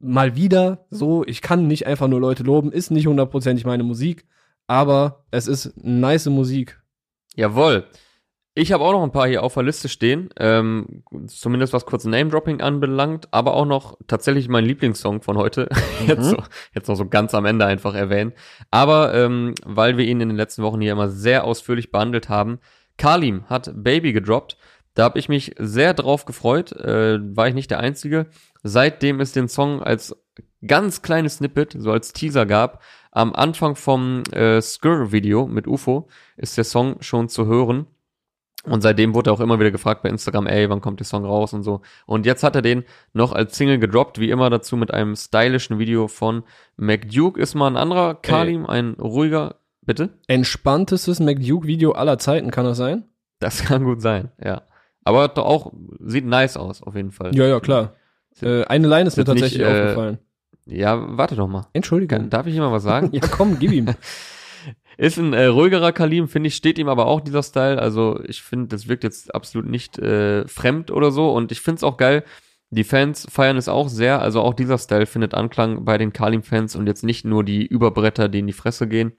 [0.00, 4.26] Mal wieder so, ich kann nicht einfach nur Leute loben, ist nicht hundertprozentig meine Musik,
[4.68, 6.80] aber es ist nice Musik.
[7.34, 7.86] Jawohl.
[8.54, 12.04] Ich habe auch noch ein paar hier auf der Liste stehen, ähm, zumindest was kurz
[12.04, 15.68] Name-Dropping anbelangt, aber auch noch tatsächlich mein Lieblingssong von heute,
[16.00, 16.08] mhm.
[16.08, 16.36] jetzt, so,
[16.74, 18.32] jetzt noch so ganz am Ende einfach erwähnen.
[18.72, 22.58] Aber ähm, weil wir ihn in den letzten Wochen hier immer sehr ausführlich behandelt haben,
[22.96, 24.56] Kalim hat Baby gedroppt.
[24.94, 28.26] Da habe ich mich sehr drauf gefreut, äh, war ich nicht der Einzige.
[28.64, 30.16] Seitdem es den Song als
[30.66, 32.82] ganz kleines Snippet, so als Teaser gab,
[33.18, 36.06] am Anfang vom äh, Skur-Video mit UFO
[36.36, 37.86] ist der Song schon zu hören.
[38.62, 41.24] Und seitdem wurde er auch immer wieder gefragt bei Instagram, ey, wann kommt der Song
[41.24, 41.80] raus und so.
[42.06, 45.80] Und jetzt hat er den noch als Single gedroppt, wie immer dazu mit einem stylischen
[45.80, 46.44] Video von
[46.76, 47.40] McDuke.
[47.40, 50.10] Ist mal ein anderer Kalim, ein ruhiger, bitte?
[50.28, 53.04] Entspanntestes McDuke-Video aller Zeiten, kann das sein?
[53.40, 54.62] Das kann gut sein, ja.
[55.02, 57.34] Aber doch auch, sieht nice aus, auf jeden Fall.
[57.34, 57.94] Ja, ja, klar.
[58.42, 60.18] Äh, eine Line ist mir tatsächlich nicht, äh, aufgefallen.
[60.68, 61.66] Ja, warte doch mal.
[61.72, 62.28] Entschuldigung.
[62.30, 63.10] Darf ich immer was sagen?
[63.12, 63.86] ja, komm, gib ihm.
[64.98, 67.80] Ist ein äh, ruhigerer Kalim, finde ich, steht ihm aber auch dieser Style.
[67.80, 71.32] Also ich finde, das wirkt jetzt absolut nicht äh, fremd oder so.
[71.32, 72.24] Und ich finde es auch geil.
[72.70, 74.20] Die Fans feiern es auch sehr.
[74.20, 78.28] Also auch dieser Style findet Anklang bei den Kalim-Fans und jetzt nicht nur die Überbretter,
[78.28, 79.12] die in die Fresse gehen.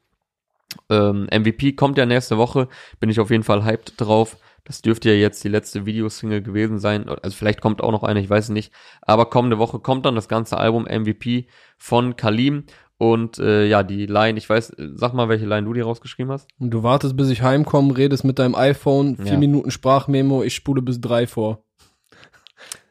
[0.90, 2.68] Ähm, MVP kommt ja nächste Woche.
[3.00, 4.38] Bin ich auf jeden Fall hyped drauf.
[4.64, 7.08] Das dürfte ja jetzt die letzte Videosingle gewesen sein.
[7.08, 8.74] Also vielleicht kommt auch noch eine, ich weiß nicht.
[9.02, 11.48] Aber kommende Woche kommt dann das ganze Album MVP
[11.78, 12.66] von Kalim.
[12.98, 16.50] Und äh, ja, die Line, ich weiß, sag mal, welche Line du dir rausgeschrieben hast.
[16.60, 19.38] Du wartest, bis ich heimkomme, redest mit deinem iPhone, vier ja.
[19.38, 21.64] Minuten Sprachmemo, ich spule bis drei vor.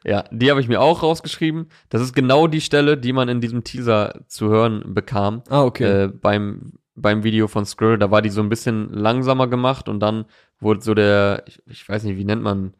[0.03, 1.67] Ja, die habe ich mir auch rausgeschrieben.
[1.89, 5.43] Das ist genau die Stelle, die man in diesem Teaser zu hören bekam.
[5.49, 6.05] Ah, okay.
[6.05, 9.99] Äh, beim, beim Video von Skrill, da war die so ein bisschen langsamer gemacht und
[9.99, 10.25] dann
[10.59, 12.73] wurde so der, ich, ich weiß nicht, wie nennt man,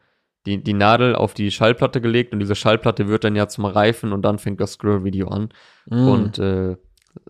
[0.45, 4.13] die, die Nadel auf die Schallplatte gelegt und diese Schallplatte wird dann ja zum Reifen
[4.13, 5.49] und dann fängt das Skrill-Video an.
[5.85, 6.07] Mm.
[6.07, 6.77] Und äh,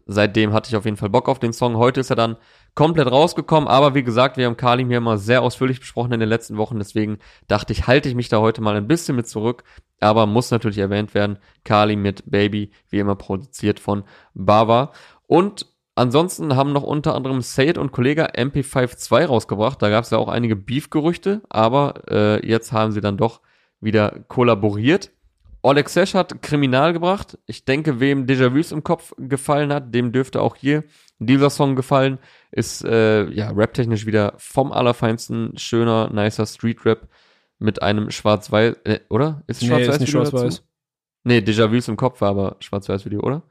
[0.06, 1.78] seitdem hatte ich auf jeden Fall Bock auf den Song.
[1.78, 2.38] Heute ist er dann
[2.76, 6.30] komplett rausgekommen, aber wie gesagt, wir haben Kalim hier mal sehr ausführlich besprochen in den
[6.30, 9.64] letzten Wochen, deswegen dachte ich, halte ich mich da heute mal ein bisschen mit zurück,
[10.00, 14.92] aber muss natürlich erwähnt werden, Kalim mit Baby, wie immer produziert von Bava.
[15.28, 15.66] Und
[16.00, 20.30] ansonsten haben noch unter anderem Sayed und Kollege MP52 rausgebracht, da gab es ja auch
[20.30, 23.42] einige Beef-Gerüchte, aber äh, jetzt haben sie dann doch
[23.82, 25.12] wieder kollaboriert.
[25.62, 27.38] Oleg Sesh hat Kriminal gebracht.
[27.46, 30.86] Ich denke, wem Déjà-vus im Kopf gefallen hat, dem dürfte auch hier
[31.20, 32.18] dieser Song gefallen.
[32.52, 37.10] Ist äh, ja raptechnisch wieder vom allerfeinsten, schöner, nicer Street-Rap
[37.60, 39.44] mit einem Schwarz-Weiß, äh, oder?
[39.48, 40.64] Ist schwarz-weiß nee, schwarz-weiß.
[41.26, 43.44] Nee, Déjà-vus im Kopf war aber Schwarz-Weiß-Video, oder?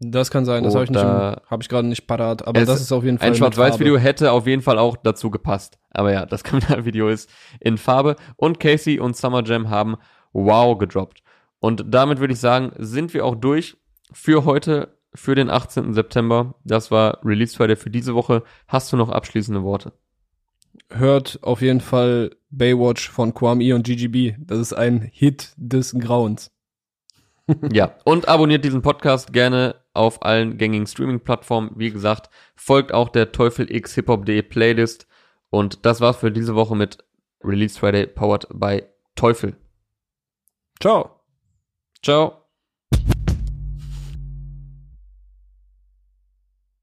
[0.00, 3.04] Das kann sein, das habe ich, hab ich gerade nicht parat, aber das ist auf
[3.04, 3.28] jeden Fall.
[3.28, 5.78] Ein Schwarz-Weiß-Video hätte auf jeden Fall auch dazu gepasst.
[5.90, 8.16] Aber ja, das Kriminalvideo ist in Farbe.
[8.36, 9.96] Und Casey und Summer Jam haben
[10.32, 11.22] Wow gedroppt.
[11.58, 13.76] Und damit würde ich sagen, sind wir auch durch
[14.12, 15.94] für heute, für den 18.
[15.94, 16.54] September.
[16.64, 18.42] Das war Release Friday für diese Woche.
[18.68, 19.92] Hast du noch abschließende Worte?
[20.90, 24.36] Hört auf jeden Fall Baywatch von Kwame und GGB.
[24.38, 26.50] Das ist ein Hit des Grauens.
[27.72, 31.72] Ja, und abonniert diesen Podcast gerne auf allen gängigen Streaming-Plattformen.
[31.76, 35.06] Wie gesagt, folgt auch der Teufel X Hip-Hop.de Playlist.
[35.50, 36.98] Und das war's für diese Woche mit
[37.42, 38.82] Release Friday powered by
[39.14, 39.56] Teufel.
[40.80, 41.20] Ciao.
[42.02, 42.47] Ciao.